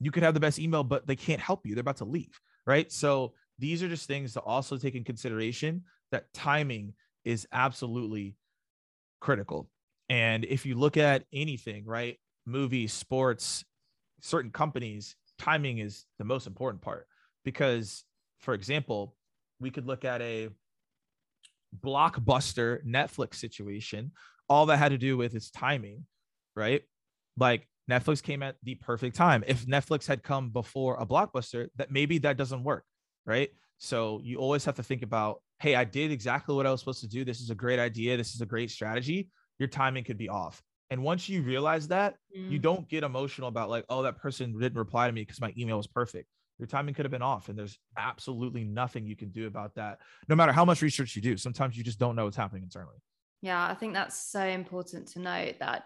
You 0.00 0.10
could 0.10 0.24
have 0.24 0.34
the 0.34 0.40
best 0.40 0.58
email, 0.58 0.82
but 0.82 1.06
they 1.06 1.14
can't 1.14 1.40
help 1.40 1.64
you. 1.64 1.74
They're 1.74 1.82
about 1.82 1.98
to 1.98 2.04
leave. 2.04 2.40
Right. 2.66 2.90
So 2.90 3.34
these 3.58 3.82
are 3.82 3.88
just 3.88 4.06
things 4.08 4.32
to 4.32 4.40
also 4.40 4.76
take 4.76 4.94
in 4.96 5.04
consideration 5.04 5.84
that 6.10 6.32
timing 6.32 6.94
is 7.24 7.46
absolutely 7.52 8.36
critical. 9.20 9.68
And 10.08 10.44
if 10.44 10.66
you 10.66 10.74
look 10.74 10.96
at 10.96 11.24
anything, 11.32 11.84
right, 11.86 12.18
movies, 12.44 12.92
sports, 12.92 13.64
certain 14.20 14.50
companies, 14.50 15.14
timing 15.38 15.78
is 15.78 16.04
the 16.18 16.24
most 16.24 16.46
important 16.46 16.82
part. 16.82 17.06
Because, 17.44 18.04
for 18.40 18.54
example, 18.54 19.16
we 19.60 19.70
could 19.70 19.86
look 19.86 20.04
at 20.04 20.22
a 20.22 20.48
blockbuster 21.80 22.84
Netflix 22.86 23.36
situation. 23.36 24.12
All 24.48 24.66
that 24.66 24.76
had 24.76 24.90
to 24.90 24.98
do 24.98 25.16
with 25.16 25.34
is 25.34 25.50
timing, 25.50 26.06
right? 26.54 26.82
Like 27.36 27.68
Netflix 27.90 28.22
came 28.22 28.42
at 28.42 28.56
the 28.62 28.74
perfect 28.76 29.16
time. 29.16 29.42
If 29.46 29.66
Netflix 29.66 30.06
had 30.06 30.22
come 30.22 30.50
before 30.50 31.00
a 31.00 31.06
blockbuster, 31.06 31.68
that 31.76 31.90
maybe 31.90 32.18
that 32.18 32.36
doesn't 32.36 32.62
work, 32.62 32.84
right? 33.26 33.50
So 33.78 34.20
you 34.22 34.38
always 34.38 34.64
have 34.64 34.76
to 34.76 34.82
think 34.82 35.02
about, 35.02 35.42
hey, 35.58 35.74
I 35.74 35.84
did 35.84 36.12
exactly 36.12 36.54
what 36.54 36.66
I 36.66 36.70
was 36.70 36.80
supposed 36.80 37.00
to 37.00 37.08
do. 37.08 37.24
This 37.24 37.40
is 37.40 37.50
a 37.50 37.54
great 37.54 37.78
idea. 37.78 38.16
This 38.16 38.34
is 38.34 38.40
a 38.40 38.46
great 38.46 38.70
strategy. 38.70 39.30
Your 39.58 39.68
timing 39.68 40.04
could 40.04 40.18
be 40.18 40.28
off. 40.28 40.62
And 40.92 41.02
once 41.02 41.26
you 41.26 41.40
realize 41.40 41.88
that, 41.88 42.16
you 42.48 42.58
Mm. 42.58 42.62
don't 42.62 42.88
get 42.88 43.02
emotional 43.02 43.48
about 43.48 43.70
like, 43.70 43.86
oh, 43.88 44.02
that 44.02 44.18
person 44.18 44.52
didn't 44.58 44.76
reply 44.76 45.06
to 45.06 45.12
me 45.12 45.22
because 45.22 45.40
my 45.40 45.54
email 45.56 45.78
was 45.78 45.86
perfect. 45.86 46.28
Your 46.58 46.66
timing 46.66 46.94
could 46.94 47.06
have 47.06 47.10
been 47.10 47.22
off, 47.22 47.48
and 47.48 47.58
there's 47.58 47.78
absolutely 47.96 48.62
nothing 48.62 49.06
you 49.06 49.16
can 49.16 49.30
do 49.30 49.46
about 49.46 49.74
that. 49.76 50.00
No 50.28 50.36
matter 50.36 50.52
how 50.52 50.66
much 50.66 50.82
research 50.82 51.16
you 51.16 51.22
do, 51.22 51.38
sometimes 51.38 51.78
you 51.78 51.82
just 51.82 51.98
don't 51.98 52.14
know 52.14 52.24
what's 52.24 52.36
happening 52.36 52.62
internally. 52.62 52.98
Yeah, 53.40 53.66
I 53.66 53.74
think 53.74 53.94
that's 53.94 54.18
so 54.18 54.44
important 54.44 55.08
to 55.08 55.18
note 55.20 55.60
that 55.60 55.84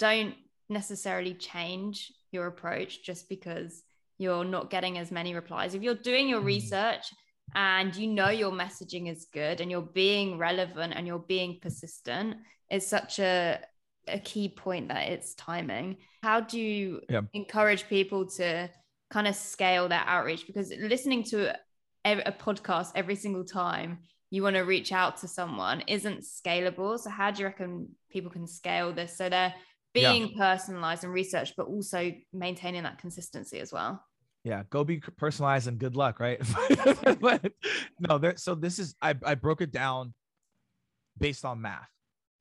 don't 0.00 0.34
necessarily 0.68 1.34
change 1.34 2.12
your 2.32 2.48
approach 2.48 3.04
just 3.04 3.28
because 3.28 3.84
you're 4.18 4.44
not 4.44 4.70
getting 4.70 4.98
as 4.98 5.12
many 5.12 5.34
replies. 5.36 5.74
If 5.76 5.82
you're 5.82 5.94
doing 5.94 6.28
your 6.28 6.40
Mhm. 6.40 6.46
research 6.46 7.06
and 7.54 7.94
you 7.94 8.08
know 8.08 8.30
your 8.30 8.50
messaging 8.50 9.08
is 9.08 9.28
good 9.32 9.60
and 9.60 9.70
you're 9.70 9.82
being 9.82 10.36
relevant 10.36 10.94
and 10.96 11.06
you're 11.06 11.20
being 11.20 11.60
persistent, 11.60 12.38
it's 12.68 12.88
such 12.88 13.20
a 13.20 13.60
a 14.08 14.18
key 14.18 14.48
point 14.48 14.88
that 14.88 15.08
it's 15.08 15.34
timing. 15.34 15.96
How 16.22 16.40
do 16.40 16.60
you 16.60 17.00
Yeah. 17.08 17.22
encourage 17.32 17.88
people 17.88 18.26
to 18.36 18.70
kind 19.10 19.26
of 19.28 19.34
scale 19.34 19.88
their 19.88 20.04
outreach? 20.06 20.46
Because 20.46 20.72
listening 20.78 21.22
to 21.24 21.54
a, 22.04 22.32
podcast 22.32 22.92
every 22.94 23.16
single 23.16 23.44
time 23.44 23.98
you 24.30 24.42
want 24.42 24.56
to 24.56 24.62
reach 24.62 24.92
out 24.92 25.16
to 25.18 25.28
someone 25.28 25.82
isn't 25.86 26.20
scalable. 26.22 26.98
So 26.98 27.10
how 27.10 27.30
do 27.30 27.40
you 27.40 27.46
reckon 27.46 27.88
people 28.10 28.30
can 28.30 28.46
scale 28.46 28.92
this 28.92 29.16
so 29.16 29.28
they're 29.28 29.54
Yeah. 29.94 30.12
being 30.12 30.34
personalized 30.36 31.04
and 31.04 31.12
researched, 31.12 31.54
but 31.56 31.66
also 31.66 32.12
maintaining 32.32 32.82
that 32.84 32.98
consistency 32.98 33.58
as 33.60 33.72
well? 33.72 34.04
yeah 34.44 34.62
go 34.70 34.84
be 34.84 35.00
personalized 35.16 35.66
and 35.66 35.76
good 35.76 35.96
luck 35.96 36.20
right 36.20 36.40
but 37.20 37.52
no 37.98 38.16
there 38.16 38.36
so 38.36 38.54
this 38.54 38.78
is 38.78 38.94
I, 39.02 39.16
I 39.24 39.34
broke 39.34 39.60
it 39.60 39.72
down 39.72 40.14
based 41.18 41.44
on 41.44 41.60
math 41.62 41.88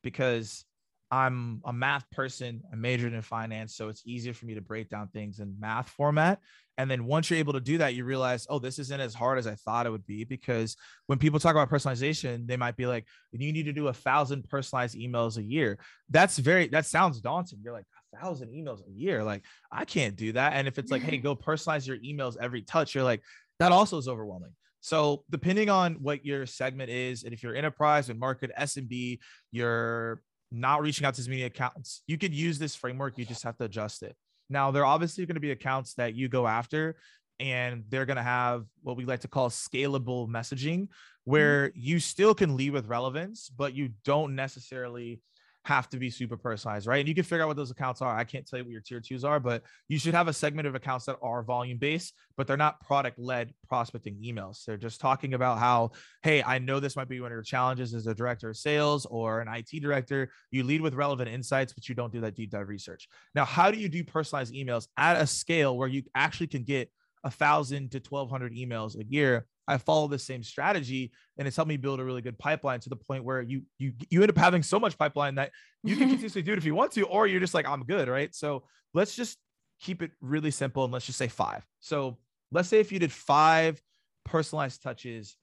because 0.04 0.66
i'm 1.12 1.62
a 1.66 1.74
math 1.74 2.10
person 2.12 2.62
i 2.72 2.76
majored 2.76 3.14
in 3.14 3.22
finance 3.22 3.76
so 3.76 3.90
it's 3.90 4.04
easier 4.06 4.34
for 4.34 4.46
me 4.46 4.56
to 4.56 4.62
break 4.62 4.90
down 4.90 5.08
things 5.10 5.40
in 5.40 5.56
math 5.60 5.90
format 5.90 6.40
and 6.78 6.92
then 6.92 7.06
once 7.06 7.30
you're 7.30 7.40
able 7.40 7.54
to 7.54 7.60
do 7.60 7.78
that 7.78 7.94
you 7.94 8.04
realize 8.04 8.48
oh 8.50 8.60
this 8.60 8.80
isn't 8.80 9.00
as 9.00 9.14
hard 9.14 9.38
as 9.38 9.48
i 9.48 9.56
thought 9.56 9.86
it 9.86 9.92
would 9.92 10.06
be 10.06 10.24
because 10.24 10.76
when 11.08 11.20
people 11.20 11.40
talk 11.40 11.52
about 11.52 11.70
personalization 11.70 12.48
they 12.48 12.58
might 12.58 12.76
be 12.76 12.86
like 12.86 13.06
you 13.32 13.52
need 13.52 13.64
to 13.64 13.74
do 13.74 13.88
a 13.88 13.94
thousand 13.94 14.48
personalized 14.50 14.98
emails 14.98 15.38
a 15.38 15.44
year 15.44 15.78
that's 16.10 16.38
very 16.38 16.68
that 16.68 16.86
sounds 16.86 17.22
daunting 17.22 17.60
you're 17.64 17.74
like 17.74 17.86
a 18.14 18.20
thousand 18.20 18.50
emails 18.50 18.80
a 18.88 18.92
year 18.92 19.24
like 19.24 19.44
I 19.76 19.86
can't 19.86 20.16
do 20.16 20.32
that. 20.34 20.54
And 20.54 20.68
if 20.68 20.78
it's 20.78 20.92
like, 20.92 21.02
hey, 21.02 21.18
go 21.26 21.36
personalize 21.36 21.86
your 21.86 21.98
emails 21.98 22.38
every 22.40 22.62
touch, 22.62 22.96
you're 22.96 23.04
like, 23.04 23.22
that 23.60 23.72
also 23.72 23.98
is 23.98 24.08
overwhelming. 24.08 24.52
So 24.80 25.24
depending 25.30 25.70
on 25.70 25.96
what 25.96 26.26
your 26.26 26.46
segment 26.46 26.90
is, 26.90 27.24
and 27.24 27.34
if 27.34 27.42
you're 27.42 27.56
enterprise 27.56 28.10
and 28.10 28.20
market 28.20 28.52
SMB, 28.58 29.20
you're 29.52 30.22
not 30.56 30.82
reaching 30.82 31.06
out 31.06 31.14
to 31.16 31.20
as 31.22 31.30
many 31.30 31.44
accounts, 31.44 32.02
you 32.08 32.18
could 32.18 32.34
use 32.34 32.58
this 32.58 32.76
framework. 32.76 33.18
You 33.18 33.26
just 33.26 33.44
have 33.44 33.58
to 33.58 33.66
adjust 33.66 34.04
it. 34.04 34.16
Now, 34.50 34.72
there 34.72 34.84
are 34.84 34.86
obviously 34.86 35.26
going 35.26 35.36
to 35.36 35.42
be 35.42 35.52
accounts 35.52 35.96
that 35.96 36.16
you 36.16 36.30
go 36.30 36.48
after, 36.48 36.96
and 37.40 37.84
they're 37.90 38.06
going 38.06 38.18
to 38.18 38.24
have 38.24 38.66
what 38.84 38.96
we 38.96 39.06
like 39.06 39.22
to 39.22 39.28
call 39.28 39.50
scalable 39.50 40.28
messaging, 40.28 40.82
mm-hmm. 40.82 41.32
where 41.32 41.72
you 41.76 42.00
still 42.00 42.34
can 42.36 42.56
lead 42.56 42.72
with 42.72 42.88
relevance, 42.88 43.50
but 43.50 43.74
you 43.74 43.90
don't 44.04 44.36
necessarily 44.36 45.22
have 45.66 45.90
to 45.90 45.98
be 45.98 46.12
super 46.12 46.38
personalized, 46.38 46.86
right? 46.86 47.00
And 47.00 47.08
you 47.08 47.16
can 47.16 47.24
figure 47.24 47.42
out 47.42 47.48
what 47.48 47.58
those 47.58 47.72
accounts 47.72 48.00
are. 48.02 48.16
I 48.16 48.24
can't 48.24 48.48
tell 48.48 48.60
you 48.60 48.66
what 48.66 48.72
your 48.72 48.82
tier 48.82 49.00
twos 49.00 49.24
are, 49.24 49.40
but 49.40 49.64
you 49.88 49.98
should 49.98 50.14
have 50.14 50.28
a 50.28 50.34
segment 50.34 50.68
of 50.68 50.76
accounts 50.76 51.06
that 51.06 51.18
are 51.24 51.42
volume 51.42 51.80
based, 51.80 52.14
but 52.38 52.46
they're 52.46 52.56
not 52.56 52.80
product 52.82 53.18
led 53.18 53.52
prospecting 53.68 54.16
emails. 54.24 54.64
They're 54.64 54.78
just 54.78 55.02
talking 55.02 55.34
about 55.34 55.58
how, 55.58 55.92
hey, 56.22 56.44
I 56.44 56.60
know 56.60 56.80
this 56.80 56.96
might 56.96 57.10
be 57.10 57.20
one 57.20 57.32
of 57.32 57.36
your 57.36 57.42
challenges 57.42 57.96
as 57.96 58.06
a 58.06 58.14
director 58.14 58.50
of 58.52 58.58
sales 58.58 59.08
or 59.08 59.42
an 59.42 59.48
IT 59.48 59.82
director. 59.82 60.30
You 60.52 60.64
lead 60.64 60.82
with 60.82 60.94
relevant 60.94 61.30
insights, 61.30 61.74
but 61.74 61.90
you 61.90 61.96
don't 61.96 62.14
do 62.14 62.22
that 62.22 62.36
deep 62.36 62.52
dive 62.52 62.70
research. 62.70 63.10
Now, 63.34 63.46
how 63.46 63.72
do 63.72 63.80
you 63.80 63.90
do 63.90 64.04
personalized 64.04 64.54
emails 64.54 64.88
at 64.98 65.20
a 65.20 65.26
scale 65.26 65.76
where 65.76 65.88
you 65.88 66.04
actually 66.14 66.48
can 66.48 66.64
get 66.64 66.92
a 67.24 67.32
thousand 67.32 67.90
to 67.92 67.98
1200 67.98 68.54
emails 68.54 69.00
a 69.00 69.04
year? 69.06 69.48
I 69.68 69.78
follow 69.78 70.08
the 70.08 70.20
same 70.20 70.44
strategy 70.44 71.12
and 71.38 71.48
it's 71.48 71.56
helped 71.56 71.70
me 71.70 71.78
build 71.78 72.00
a 72.00 72.04
really 72.04 72.22
good 72.22 72.38
pipeline 72.38 72.80
to 72.82 72.90
the 72.90 72.96
point 72.96 73.24
where 73.24 73.42
you 73.42 73.64
you 73.78 73.94
you 74.10 74.22
end 74.22 74.30
up 74.30 74.38
having 74.38 74.64
so 74.64 74.80
much 74.80 74.98
pipeline 74.98 75.36
that 75.36 75.52
you 75.84 75.96
can 75.96 76.10
continuously 76.10 76.42
do 76.42 76.54
it 76.54 76.58
if 76.58 76.66
you 76.66 76.76
want 76.76 76.92
to, 76.94 77.04
or 77.04 77.28
you're 77.28 77.40
just 77.40 77.54
like, 77.54 77.68
I'm 77.68 77.84
good, 77.84 78.08
right? 78.08 78.34
So 78.34 78.64
let's 78.94 79.16
just 79.16 79.38
keep 79.82 80.02
it 80.02 80.12
really 80.22 80.52
simple 80.52 80.84
and 80.84 80.94
let's 80.94 81.06
just 81.06 81.18
say 81.18 81.28
five. 81.28 81.66
So 81.80 82.18
let's 82.52 82.70
say 82.70 82.80
if 82.80 82.92
you 82.92 83.00
did 83.00 83.12
five 83.12 83.82
personalized 84.24 84.82
touches 84.84 85.38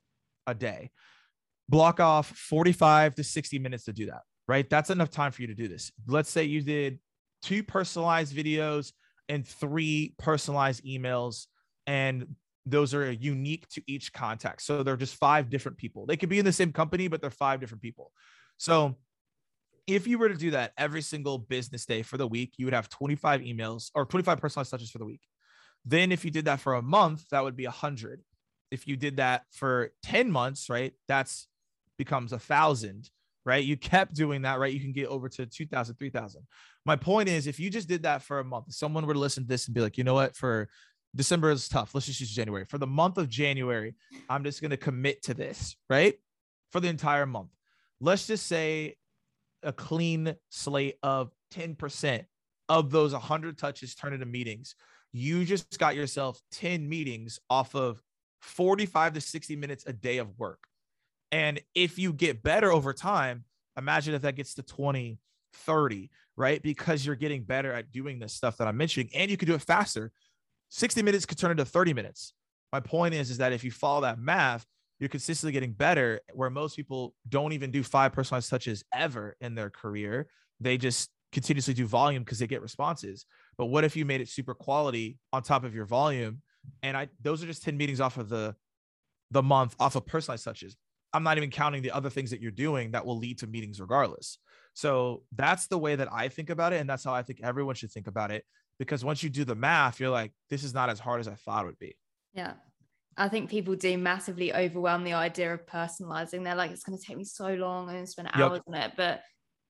a 0.46 0.54
day, 0.54 0.90
block 1.68 2.00
off 2.00 2.28
45 2.28 3.16
to 3.16 3.24
60 3.24 3.58
minutes 3.58 3.84
to 3.84 3.92
do 3.92 4.06
that, 4.06 4.22
right? 4.48 4.68
That's 4.68 4.90
enough 4.90 5.10
time 5.10 5.32
for 5.32 5.42
you 5.42 5.48
to 5.48 5.54
do 5.54 5.68
this. 5.68 5.92
Let's 6.06 6.30
say 6.30 6.44
you 6.44 6.62
did 6.62 6.98
two 7.42 7.62
personalized 7.62 8.34
videos 8.34 8.92
and 9.28 9.46
three 9.46 10.14
personalized 10.18 10.84
emails, 10.84 11.46
and 11.86 12.36
those 12.64 12.94
are 12.94 13.10
unique 13.10 13.68
to 13.70 13.82
each 13.86 14.12
contact. 14.12 14.62
So 14.62 14.82
they're 14.82 14.96
just 14.96 15.16
five 15.16 15.50
different 15.50 15.78
people. 15.78 16.06
They 16.06 16.16
could 16.16 16.28
be 16.28 16.38
in 16.38 16.44
the 16.44 16.52
same 16.52 16.72
company, 16.72 17.08
but 17.08 17.20
they're 17.20 17.30
five 17.30 17.60
different 17.60 17.82
people. 17.82 18.12
So 18.56 18.96
if 19.86 20.06
you 20.06 20.18
were 20.18 20.28
to 20.28 20.36
do 20.36 20.52
that 20.52 20.72
every 20.78 21.02
single 21.02 21.38
business 21.38 21.86
day 21.86 22.02
for 22.02 22.16
the 22.16 22.26
week, 22.26 22.54
you 22.56 22.66
would 22.66 22.74
have 22.74 22.88
25 22.88 23.40
emails 23.40 23.90
or 23.94 24.06
25 24.06 24.40
personalized 24.40 24.70
touches 24.70 24.90
for 24.90 24.98
the 24.98 25.04
week. 25.04 25.22
Then 25.84 26.12
if 26.12 26.24
you 26.24 26.30
did 26.30 26.44
that 26.44 26.60
for 26.60 26.74
a 26.74 26.82
month, 26.82 27.28
that 27.30 27.42
would 27.42 27.56
be 27.56 27.64
100. 27.64 28.22
If 28.70 28.86
you 28.86 28.96
did 28.96 29.16
that 29.16 29.42
for 29.50 29.90
10 30.04 30.30
months, 30.30 30.70
right, 30.70 30.92
that's 31.08 31.48
becomes 31.98 32.32
a 32.32 32.38
thousand, 32.38 33.10
right? 33.44 33.64
You 33.64 33.76
kept 33.76 34.14
doing 34.14 34.42
that, 34.42 34.58
right? 34.58 34.72
You 34.72 34.80
can 34.80 34.92
get 34.92 35.08
over 35.08 35.28
to 35.28 35.46
2,000, 35.46 35.96
3,000. 35.96 36.42
My 36.86 36.96
point 36.96 37.28
is, 37.28 37.46
if 37.46 37.60
you 37.60 37.70
just 37.70 37.88
did 37.88 38.04
that 38.04 38.22
for 38.22 38.38
a 38.38 38.44
month, 38.44 38.72
someone 38.72 39.04
to 39.06 39.12
listen 39.12 39.44
to 39.44 39.48
this 39.48 39.66
and 39.66 39.74
be 39.74 39.80
like, 39.80 39.98
you 39.98 40.04
know 40.04 40.14
what, 40.14 40.36
for 40.36 40.68
December 41.14 41.50
is 41.50 41.68
tough. 41.68 41.94
Let's 41.94 42.06
just 42.06 42.20
use 42.20 42.30
January. 42.30 42.64
For 42.64 42.78
the 42.78 42.86
month 42.86 43.18
of 43.18 43.28
January, 43.28 43.94
I'm 44.28 44.44
just 44.44 44.60
going 44.60 44.70
to 44.70 44.76
commit 44.76 45.22
to 45.24 45.34
this, 45.34 45.76
right? 45.90 46.14
For 46.70 46.80
the 46.80 46.88
entire 46.88 47.26
month. 47.26 47.50
Let's 48.00 48.26
just 48.26 48.46
say 48.46 48.96
a 49.62 49.72
clean 49.72 50.34
slate 50.48 50.96
of 51.02 51.30
10% 51.54 52.24
of 52.68 52.90
those 52.90 53.12
100 53.12 53.58
touches 53.58 53.94
turn 53.94 54.14
into 54.14 54.26
meetings. 54.26 54.74
You 55.12 55.44
just 55.44 55.78
got 55.78 55.94
yourself 55.94 56.40
10 56.52 56.88
meetings 56.88 57.38
off 57.50 57.74
of 57.74 58.00
45 58.40 59.14
to 59.14 59.20
60 59.20 59.56
minutes 59.56 59.84
a 59.86 59.92
day 59.92 60.18
of 60.18 60.38
work. 60.38 60.60
And 61.30 61.60
if 61.74 61.98
you 61.98 62.12
get 62.12 62.42
better 62.42 62.72
over 62.72 62.92
time, 62.92 63.44
imagine 63.76 64.14
if 64.14 64.22
that 64.22 64.36
gets 64.36 64.54
to 64.54 64.62
20, 64.62 65.18
30, 65.54 66.10
right? 66.36 66.62
Because 66.62 67.04
you're 67.04 67.16
getting 67.16 67.42
better 67.42 67.72
at 67.72 67.92
doing 67.92 68.18
this 68.18 68.32
stuff 68.32 68.56
that 68.56 68.68
I'm 68.68 68.76
mentioning 68.76 69.10
and 69.14 69.30
you 69.30 69.36
can 69.36 69.48
do 69.48 69.54
it 69.54 69.62
faster. 69.62 70.12
60 70.72 71.02
minutes 71.02 71.26
could 71.26 71.36
turn 71.36 71.50
into 71.50 71.66
30 71.66 71.92
minutes. 71.92 72.32
My 72.72 72.80
point 72.80 73.12
is, 73.12 73.30
is 73.30 73.38
that 73.38 73.52
if 73.52 73.62
you 73.62 73.70
follow 73.70 74.00
that 74.00 74.18
math, 74.18 74.64
you're 74.98 75.10
consistently 75.10 75.52
getting 75.52 75.72
better 75.72 76.22
where 76.32 76.48
most 76.48 76.76
people 76.76 77.14
don't 77.28 77.52
even 77.52 77.70
do 77.70 77.82
five 77.82 78.12
personalized 78.14 78.48
touches 78.48 78.82
ever 78.94 79.36
in 79.42 79.54
their 79.54 79.68
career. 79.68 80.28
They 80.60 80.78
just 80.78 81.10
continuously 81.30 81.74
do 81.74 81.86
volume 81.86 82.22
because 82.22 82.38
they 82.38 82.46
get 82.46 82.62
responses. 82.62 83.26
But 83.58 83.66
what 83.66 83.84
if 83.84 83.96
you 83.96 84.06
made 84.06 84.22
it 84.22 84.28
super 84.28 84.54
quality 84.54 85.18
on 85.30 85.42
top 85.42 85.64
of 85.64 85.74
your 85.74 85.84
volume? 85.84 86.40
And 86.82 86.96
I 86.96 87.08
those 87.20 87.42
are 87.42 87.46
just 87.46 87.62
10 87.64 87.76
meetings 87.76 88.00
off 88.00 88.16
of 88.16 88.30
the 88.30 88.56
the 89.30 89.42
month 89.42 89.76
off 89.78 89.94
of 89.94 90.06
personalized 90.06 90.44
touches. 90.44 90.74
I'm 91.12 91.22
not 91.22 91.36
even 91.36 91.50
counting 91.50 91.82
the 91.82 91.90
other 91.90 92.08
things 92.08 92.30
that 92.30 92.40
you're 92.40 92.50
doing 92.50 92.92
that 92.92 93.04
will 93.04 93.18
lead 93.18 93.38
to 93.40 93.46
meetings 93.46 93.78
regardless. 93.78 94.38
So 94.72 95.24
that's 95.34 95.66
the 95.66 95.76
way 95.76 95.96
that 95.96 96.10
I 96.10 96.28
think 96.28 96.48
about 96.48 96.72
it. 96.72 96.80
And 96.80 96.88
that's 96.88 97.04
how 97.04 97.12
I 97.12 97.22
think 97.22 97.40
everyone 97.42 97.74
should 97.74 97.90
think 97.90 98.06
about 98.06 98.30
it 98.30 98.46
because 98.82 99.04
once 99.04 99.22
you 99.22 99.30
do 99.30 99.44
the 99.44 99.54
math, 99.54 100.00
you're 100.00 100.10
like, 100.10 100.32
this 100.50 100.64
is 100.64 100.74
not 100.74 100.90
as 100.90 100.98
hard 100.98 101.20
as 101.20 101.28
I 101.28 101.34
thought 101.34 101.62
it 101.62 101.66
would 101.66 101.78
be. 101.78 101.96
Yeah. 102.34 102.54
I 103.16 103.28
think 103.28 103.48
people 103.48 103.76
do 103.76 103.96
massively 103.96 104.52
overwhelm 104.52 105.04
the 105.04 105.12
idea 105.12 105.54
of 105.54 105.64
personalizing. 105.66 106.42
They're 106.42 106.56
like, 106.56 106.72
it's 106.72 106.82
going 106.82 106.98
to 106.98 107.04
take 107.04 107.16
me 107.16 107.22
so 107.22 107.54
long 107.54 107.88
and 107.90 108.08
spend 108.08 108.30
hours 108.34 108.54
yep. 108.54 108.62
on 108.66 108.74
it. 108.74 108.92
But 108.96 109.20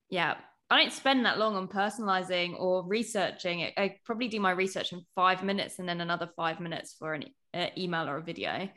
yeah, 0.09 0.37
I 0.71 0.81
don't 0.81 0.91
spend 0.91 1.27
that 1.27 1.37
long 1.37 1.55
on 1.55 1.67
personalizing 1.67 2.59
or 2.59 2.83
researching. 2.87 3.69
I 3.77 3.97
probably 4.03 4.29
do 4.29 4.39
my 4.39 4.49
research 4.49 4.93
in 4.93 5.01
five 5.13 5.43
minutes 5.43 5.77
and 5.77 5.87
then 5.87 6.01
another 6.01 6.31
five 6.35 6.59
minutes 6.59 6.95
for 6.97 7.13
an 7.13 7.25
email 7.77 8.09
or 8.09 8.17
a 8.17 8.23
video. 8.23 8.67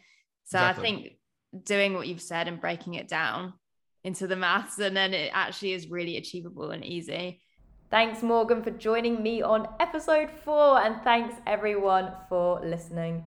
So 0.44 0.58
exactly. 0.58 0.68
I 0.68 0.86
think 0.86 1.64
doing 1.64 1.94
what 1.94 2.08
you've 2.08 2.20
said 2.20 2.46
and 2.46 2.60
breaking 2.60 2.92
it 2.94 3.08
down 3.08 3.54
into 4.04 4.26
the 4.26 4.36
maths, 4.36 4.78
and 4.78 4.94
then 4.94 5.14
it 5.14 5.30
actually 5.32 5.72
is 5.72 5.88
really 5.88 6.18
achievable 6.18 6.70
and 6.72 6.84
easy. 6.84 7.40
Thanks, 7.90 8.22
Morgan, 8.22 8.62
for 8.62 8.70
joining 8.70 9.22
me 9.22 9.42
on 9.42 9.68
episode 9.80 10.30
four, 10.30 10.78
and 10.80 11.02
thanks 11.02 11.34
everyone 11.46 12.12
for 12.28 12.60
listening. 12.60 13.24